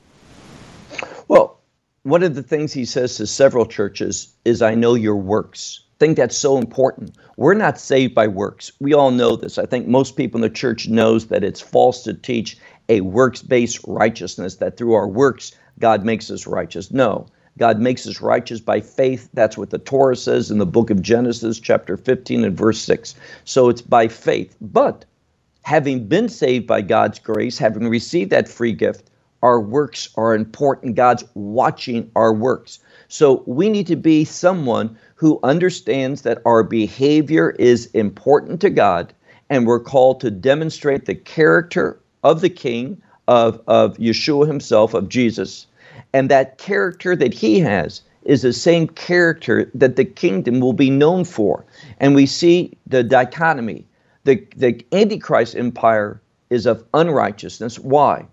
Well, 1.29 1.61
one 2.03 2.23
of 2.23 2.35
the 2.35 2.43
things 2.43 2.73
he 2.73 2.85
says 2.85 3.17
to 3.17 3.27
several 3.27 3.67
churches 3.67 4.35
is, 4.45 4.63
I 4.63 4.75
know 4.75 4.95
your 4.95 5.17
works. 5.17 5.85
I 5.93 5.99
think 5.99 6.17
that's 6.17 6.37
so 6.37 6.59
important. 6.59 7.17
We're 7.37 7.55
not 7.55 7.79
saved 7.79 8.15
by 8.15 8.29
works. 8.29 8.73
We 8.81 8.95
all 8.95 9.11
know 9.11 9.37
this. 9.37 9.59
I 9.59 9.67
think 9.67 9.87
most 9.87 10.17
people 10.17 10.39
in 10.39 10.43
the 10.43 10.51
church 10.51 10.89
knows 10.89 11.27
that 11.27 11.45
it's 11.45 11.61
false 11.61 12.03
to 12.05 12.15
teach 12.15 12.57
a 12.89 13.03
works-based 13.03 13.81
righteousness 13.87 14.57
that 14.57 14.77
through 14.77 14.95
our 14.95 15.09
works 15.09 15.53
God 15.79 16.05
makes 16.05 16.31
us 16.31 16.47
righteous. 16.47 16.91
No. 16.91 17.27
God 17.59 17.81
makes 17.81 18.07
us 18.07 18.21
righteous 18.21 18.61
by 18.61 18.81
faith. 18.81 19.29
That's 19.35 19.59
what 19.59 19.71
the 19.71 19.79
Torah 19.79 20.17
says 20.17 20.51
in 20.51 20.59
the 20.59 20.67
book 20.67 20.91
of 20.91 21.03
Genesis, 21.03 21.59
chapter 21.59 21.97
15 21.97 22.45
and 22.45 22.57
verse 22.57 22.79
6. 22.81 23.15
So 23.45 23.69
it's 23.69 23.83
by 23.83 24.09
faith. 24.09 24.57
But 24.61 25.05
having 25.63 26.07
been 26.07 26.29
saved 26.29 26.67
by 26.67 26.83
God's 26.83 27.19
grace, 27.19 27.59
having 27.59 27.89
received 27.89 28.31
that 28.31 28.49
free 28.49 28.73
gift, 28.73 29.11
our 29.43 29.61
works 29.61 30.09
are 30.17 30.35
important. 30.35 30.97
God's 30.97 31.25
watching 31.35 32.11
our 32.17 32.33
works. 32.33 32.79
So 33.09 33.43
we 33.47 33.69
need 33.69 33.87
to 33.87 33.97
be 33.97 34.25
someone 34.25 34.99
who 35.15 35.41
understands 35.43 36.23
that 36.23 36.43
our 36.45 36.63
behavior 36.63 37.51
is 37.59 37.87
important 37.95 38.61
to 38.61 38.71
God, 38.71 39.13
and 39.51 39.67
we're 39.67 39.81
called 39.81 40.21
to 40.21 40.31
demonstrate 40.31 41.07
the 41.07 41.15
character 41.15 41.99
of 42.23 42.41
the 42.41 42.51
King, 42.51 43.01
of, 43.29 43.61
of 43.67 43.97
Yeshua 43.99 44.47
himself, 44.47 44.95
of 44.95 45.09
Jesus. 45.09 45.67
And 46.13 46.31
that 46.31 46.59
character 46.59 47.15
that 47.17 47.35
he 47.35 47.61
has 47.61 48.03
is 48.25 48.43
the 48.43 48.53
same 48.53 48.89
character 48.89 49.71
that 49.75 49.97
the 49.97 50.05
kingdom 50.05 50.61
will 50.61 50.73
be 50.73 50.91
known 50.91 51.25
for. 51.25 51.65
And 51.99 52.15
we 52.15 52.27
see 52.27 52.77
the 52.87 53.03
dichotomy. 53.03 53.87
The, 54.25 54.47
the 54.57 54.85
Antichrist 54.93 55.57
empire 55.57 56.21
is 56.51 56.67
of 56.67 56.85
unrighteousness. 56.93 57.79
Why? 57.79 58.27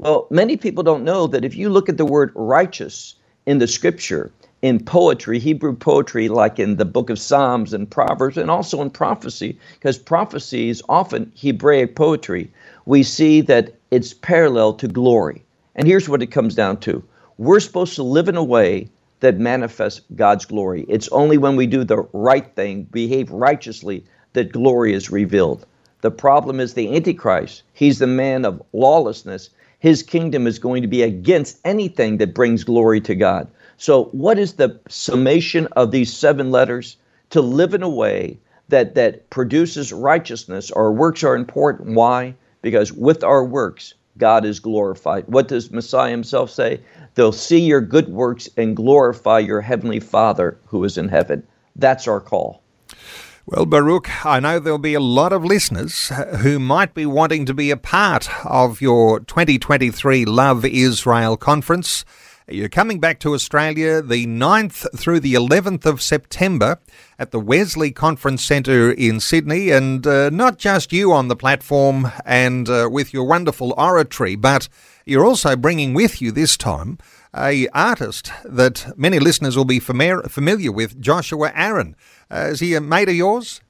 Well, 0.00 0.28
many 0.30 0.56
people 0.56 0.84
don't 0.84 1.02
know 1.02 1.26
that 1.26 1.44
if 1.44 1.56
you 1.56 1.68
look 1.70 1.88
at 1.88 1.96
the 1.96 2.04
word 2.04 2.30
righteous 2.36 3.16
in 3.46 3.58
the 3.58 3.66
scripture, 3.66 4.30
in 4.62 4.78
poetry, 4.84 5.40
Hebrew 5.40 5.74
poetry, 5.74 6.28
like 6.28 6.60
in 6.60 6.76
the 6.76 6.84
book 6.84 7.10
of 7.10 7.18
Psalms 7.18 7.74
and 7.74 7.90
Proverbs, 7.90 8.36
and 8.36 8.48
also 8.48 8.80
in 8.80 8.90
prophecy, 8.90 9.58
because 9.74 9.98
prophecy 9.98 10.68
is 10.68 10.84
often 10.88 11.32
Hebraic 11.36 11.96
poetry, 11.96 12.48
we 12.86 13.02
see 13.02 13.40
that 13.40 13.74
it's 13.90 14.14
parallel 14.14 14.74
to 14.74 14.86
glory. 14.86 15.42
And 15.74 15.88
here's 15.88 16.08
what 16.08 16.22
it 16.22 16.28
comes 16.28 16.54
down 16.54 16.76
to 16.80 17.02
we're 17.36 17.58
supposed 17.58 17.96
to 17.96 18.04
live 18.04 18.28
in 18.28 18.36
a 18.36 18.44
way 18.44 18.88
that 19.18 19.38
manifests 19.38 20.02
God's 20.14 20.44
glory. 20.44 20.86
It's 20.88 21.08
only 21.08 21.38
when 21.38 21.56
we 21.56 21.66
do 21.66 21.82
the 21.82 22.06
right 22.12 22.46
thing, 22.54 22.84
behave 22.84 23.32
righteously, 23.32 24.04
that 24.34 24.52
glory 24.52 24.94
is 24.94 25.10
revealed. 25.10 25.66
The 26.02 26.10
problem 26.12 26.60
is 26.60 26.74
the 26.74 26.94
Antichrist. 26.94 27.64
He's 27.74 27.98
the 27.98 28.06
man 28.06 28.44
of 28.44 28.62
lawlessness 28.72 29.50
his 29.78 30.02
kingdom 30.02 30.46
is 30.46 30.58
going 30.58 30.82
to 30.82 30.88
be 30.88 31.02
against 31.02 31.58
anything 31.64 32.18
that 32.18 32.34
brings 32.34 32.64
glory 32.64 33.00
to 33.02 33.14
God. 33.14 33.48
So, 33.76 34.06
what 34.06 34.38
is 34.38 34.54
the 34.54 34.80
summation 34.88 35.68
of 35.72 35.90
these 35.90 36.12
seven 36.12 36.50
letters? 36.50 36.96
To 37.30 37.40
live 37.42 37.74
in 37.74 37.82
a 37.82 37.88
way 37.88 38.38
that, 38.68 38.94
that 38.94 39.28
produces 39.30 39.92
righteousness. 39.92 40.70
Our 40.70 40.90
works 40.90 41.22
are 41.22 41.36
important. 41.36 41.94
Why? 41.94 42.34
Because 42.62 42.92
with 42.92 43.22
our 43.22 43.44
works, 43.44 43.94
God 44.16 44.44
is 44.44 44.60
glorified. 44.60 45.24
What 45.28 45.46
does 45.46 45.70
Messiah 45.70 46.10
himself 46.10 46.50
say? 46.50 46.80
They'll 47.14 47.32
see 47.32 47.60
your 47.60 47.80
good 47.80 48.08
works 48.08 48.48
and 48.56 48.74
glorify 48.74 49.40
your 49.40 49.60
heavenly 49.60 50.00
Father 50.00 50.58
who 50.66 50.82
is 50.84 50.98
in 50.98 51.08
heaven. 51.08 51.46
That's 51.76 52.08
our 52.08 52.20
call. 52.20 52.62
Well, 53.50 53.64
Baruch, 53.64 54.26
I 54.26 54.40
know 54.40 54.58
there'll 54.58 54.78
be 54.78 54.92
a 54.92 55.00
lot 55.00 55.32
of 55.32 55.42
listeners 55.42 56.12
who 56.40 56.58
might 56.58 56.92
be 56.92 57.06
wanting 57.06 57.46
to 57.46 57.54
be 57.54 57.70
a 57.70 57.78
part 57.78 58.28
of 58.44 58.82
your 58.82 59.20
2023 59.20 60.26
Love 60.26 60.66
Israel 60.66 61.38
conference. 61.38 62.04
You're 62.46 62.68
coming 62.68 63.00
back 63.00 63.18
to 63.20 63.32
Australia 63.32 64.02
the 64.02 64.26
9th 64.26 64.94
through 64.94 65.20
the 65.20 65.32
11th 65.32 65.86
of 65.86 66.02
September 66.02 66.78
at 67.18 67.30
the 67.30 67.40
Wesley 67.40 67.90
Conference 67.90 68.44
Centre 68.44 68.92
in 68.92 69.18
Sydney, 69.18 69.70
and 69.70 70.06
uh, 70.06 70.28
not 70.28 70.58
just 70.58 70.92
you 70.92 71.14
on 71.14 71.28
the 71.28 71.36
platform 71.36 72.12
and 72.26 72.68
uh, 72.68 72.90
with 72.92 73.14
your 73.14 73.24
wonderful 73.24 73.72
oratory, 73.78 74.36
but 74.36 74.68
you're 75.06 75.24
also 75.24 75.56
bringing 75.56 75.94
with 75.94 76.20
you 76.20 76.30
this 76.32 76.58
time 76.58 76.98
a 77.38 77.68
artist 77.68 78.32
that 78.44 78.92
many 78.96 79.18
listeners 79.18 79.56
will 79.56 79.64
be 79.64 79.78
familiar 79.80 80.72
with, 80.72 81.00
Joshua 81.00 81.52
Aaron. 81.54 81.96
Uh, 82.30 82.48
is 82.50 82.60
he 82.60 82.74
a 82.74 82.80
mate 82.80 83.08
of 83.08 83.14
yours? 83.14 83.60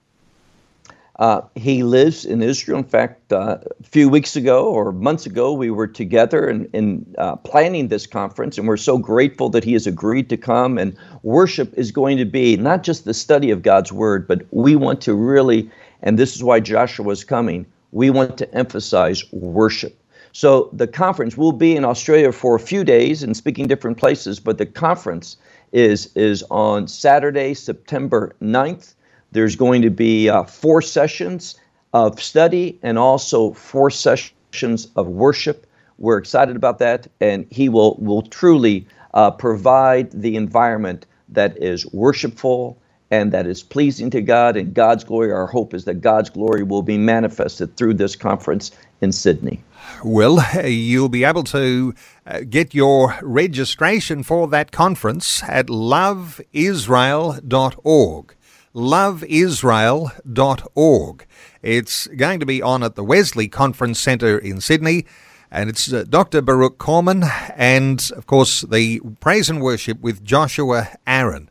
Uh, 1.19 1.41
he 1.57 1.83
lives 1.83 2.25
in 2.25 2.43
Israel. 2.43 2.79
In 2.79 2.85
fact, 2.85 3.33
uh, 3.33 3.59
a 3.81 3.85
few 3.85 4.09
weeks 4.09 4.37
ago 4.37 4.69
or 4.69 4.93
months 4.93 5.27
ago, 5.27 5.53
we 5.53 5.69
were 5.69 5.89
together 5.89 6.49
in, 6.49 6.67
in 6.73 7.15
uh, 7.19 7.35
planning 7.37 7.89
this 7.89 8.07
conference, 8.07 8.57
and 8.57 8.69
we're 8.69 8.77
so 8.77 8.99
grateful 8.99 9.49
that 9.49 9.65
he 9.65 9.73
has 9.73 9.87
agreed 9.87 10.29
to 10.29 10.37
come. 10.37 10.79
And 10.79 10.97
worship 11.25 11.77
is 11.77 11.91
going 11.91 12.19
to 12.19 12.25
be 12.25 12.57
not 12.57 12.85
just 12.85 13.05
the 13.05 13.15
study 13.15 13.51
of 13.51 13.63
God's 13.63 13.93
word, 13.93 14.29
but 14.29 14.43
we 14.53 14.77
want 14.77 15.01
to 15.03 15.15
really, 15.15 15.69
and 16.03 16.17
this 16.17 16.37
is 16.37 16.45
why 16.45 16.61
Joshua 16.61 17.11
is 17.11 17.25
coming, 17.25 17.67
we 17.91 18.11
want 18.11 18.39
to 18.39 18.55
emphasize 18.55 19.25
worship. 19.33 19.98
So 20.33 20.71
the 20.73 20.87
conference 20.87 21.37
will 21.37 21.53
be 21.53 21.77
in 21.77 21.85
Australia 21.85 22.33
for 22.33 22.55
a 22.55 22.61
few 22.61 22.85
days 22.85 23.23
and 23.23 23.37
speaking 23.37 23.67
different 23.67 23.99
places, 23.99 24.41
but 24.41 24.59
the 24.59 24.67
conference 24.67 25.37
is 25.73 26.11
is 26.15 26.43
on 26.51 26.89
Saturday, 26.89 27.55
September 27.55 28.35
9th. 28.43 28.95
There's 29.33 29.57
going 29.57 29.83
to 29.83 29.91
be 29.91 30.29
uh, 30.29 30.45
four 30.45 30.81
sessions 30.81 31.59
of 31.93 32.21
study 32.23 32.79
and 32.83 32.99
also 32.99 33.53
four 33.53 33.91
sessions 33.91 34.89
of 34.97 35.09
worship. 35.09 35.67
We're 35.99 36.19
excited 36.19 36.57
about 36.57 36.79
that, 36.79 37.09
and 37.21 37.47
he 37.51 37.69
will 37.69 37.97
will 38.01 38.23
truly 38.23 38.87
uh, 39.15 39.31
provide 39.33 40.11
the 40.13 40.37
environment 40.37 41.07
that 41.29 41.61
is 41.63 41.87
worshipful 41.93 42.79
and 43.11 43.33
that 43.33 43.47
is 43.47 43.63
pleasing 43.63 44.11
to 44.11 44.21
God 44.21 44.57
and 44.57 44.75
God's 44.75 45.05
glory. 45.05 45.33
Our 45.33 45.47
hope 45.47 45.73
is 45.75 45.85
that 45.85 46.01
God's 46.01 46.31
glory 46.31 46.63
will 46.63 46.83
be 46.83 46.99
manifested 46.99 47.77
through 47.77 47.95
this 47.95 48.17
conference 48.17 48.71
in 49.01 49.13
Sydney. 49.13 49.63
Well, 50.05 50.45
you'll 50.65 51.09
be 51.09 51.25
able 51.25 51.45
to 51.45 51.95
uh, 52.27 52.41
get 52.49 52.75
your 52.75 53.17
registration 53.23 54.23
for 54.23 54.47
that 54.49 54.73
conference 54.73 55.43
at 55.45 55.69
loveisrael.org. 55.69 58.35
Loveisrael.org. 58.75 61.27
It's 61.63 62.07
going 62.09 62.41
to 62.41 62.47
be 62.47 62.63
on 62.63 62.83
at 62.83 62.95
the 62.95 63.05
Wesley 63.05 63.49
Conference 63.49 63.99
Centre 63.99 64.39
in 64.39 64.61
Sydney. 64.61 65.07
And 65.51 65.71
it's 65.71 65.91
uh, 65.91 66.05
Dr. 66.09 66.43
Baruch 66.43 66.79
Korman 66.79 67.29
and, 67.57 68.11
of 68.15 68.27
course, 68.27 68.61
the 68.63 69.01
praise 69.21 69.49
and 69.49 69.63
worship 69.63 70.01
with 70.01 70.23
Joshua 70.23 70.91
Aaron. 71.07 71.48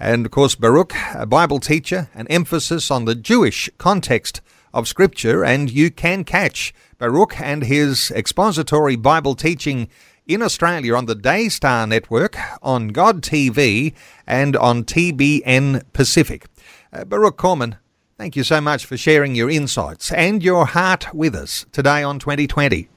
And, 0.00 0.26
of 0.26 0.32
course, 0.32 0.54
Baruch, 0.54 0.92
a 1.14 1.26
Bible 1.26 1.58
teacher, 1.58 2.08
an 2.14 2.26
emphasis 2.28 2.90
on 2.90 3.04
the 3.04 3.14
Jewish 3.14 3.68
context 3.78 4.40
of 4.72 4.86
Scripture, 4.86 5.44
and 5.44 5.70
you 5.70 5.90
can 5.90 6.24
catch 6.24 6.72
Baruch 6.98 7.40
and 7.40 7.64
his 7.64 8.10
expository 8.12 8.96
Bible 8.96 9.34
teaching 9.34 9.88
in 10.26 10.42
Australia 10.42 10.94
on 10.94 11.06
the 11.06 11.14
Daystar 11.14 11.86
Network, 11.86 12.36
on 12.62 12.88
God 12.88 13.22
TV, 13.22 13.94
and 14.26 14.56
on 14.56 14.84
TBN 14.84 15.82
Pacific. 15.92 16.46
Uh, 16.92 17.04
Baruch 17.04 17.38
Korman, 17.38 17.78
thank 18.18 18.36
you 18.36 18.44
so 18.44 18.60
much 18.60 18.84
for 18.84 18.96
sharing 18.96 19.34
your 19.34 19.50
insights 19.50 20.12
and 20.12 20.42
your 20.42 20.66
heart 20.66 21.12
with 21.14 21.34
us 21.34 21.66
today 21.72 22.02
on 22.02 22.18
2020. 22.18 22.88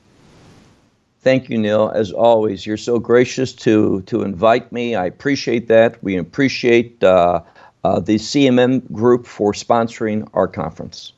Thank 1.21 1.49
you, 1.49 1.57
Neil. 1.57 1.91
As 1.93 2.11
always, 2.11 2.65
you're 2.65 2.77
so 2.77 2.99
gracious 2.99 3.53
to 3.53 4.01
to 4.03 4.23
invite 4.23 4.71
me. 4.71 4.95
I 4.95 5.05
appreciate 5.05 5.67
that. 5.67 6.03
We 6.03 6.17
appreciate 6.17 7.03
uh, 7.03 7.41
uh, 7.83 7.99
the 7.99 8.15
CMM 8.15 8.91
group 8.91 9.27
for 9.27 9.53
sponsoring 9.53 10.27
our 10.33 10.47
conference. 10.47 11.13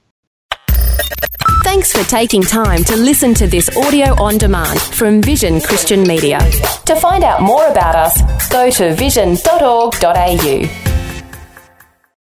Thanks 1.63 1.93
for 1.93 2.03
taking 2.09 2.41
time 2.41 2.83
to 2.83 2.95
listen 2.97 3.33
to 3.35 3.47
this 3.47 3.75
audio 3.77 4.21
on 4.21 4.37
demand 4.37 4.79
from 4.81 5.21
Vision 5.21 5.61
Christian 5.61 6.03
Media. 6.03 6.39
To 6.85 6.95
find 6.97 7.23
out 7.23 7.41
more 7.41 7.65
about 7.67 7.95
us, 7.95 8.49
go 8.49 8.69
to 8.69 8.93
vision.org.au. 8.95 10.92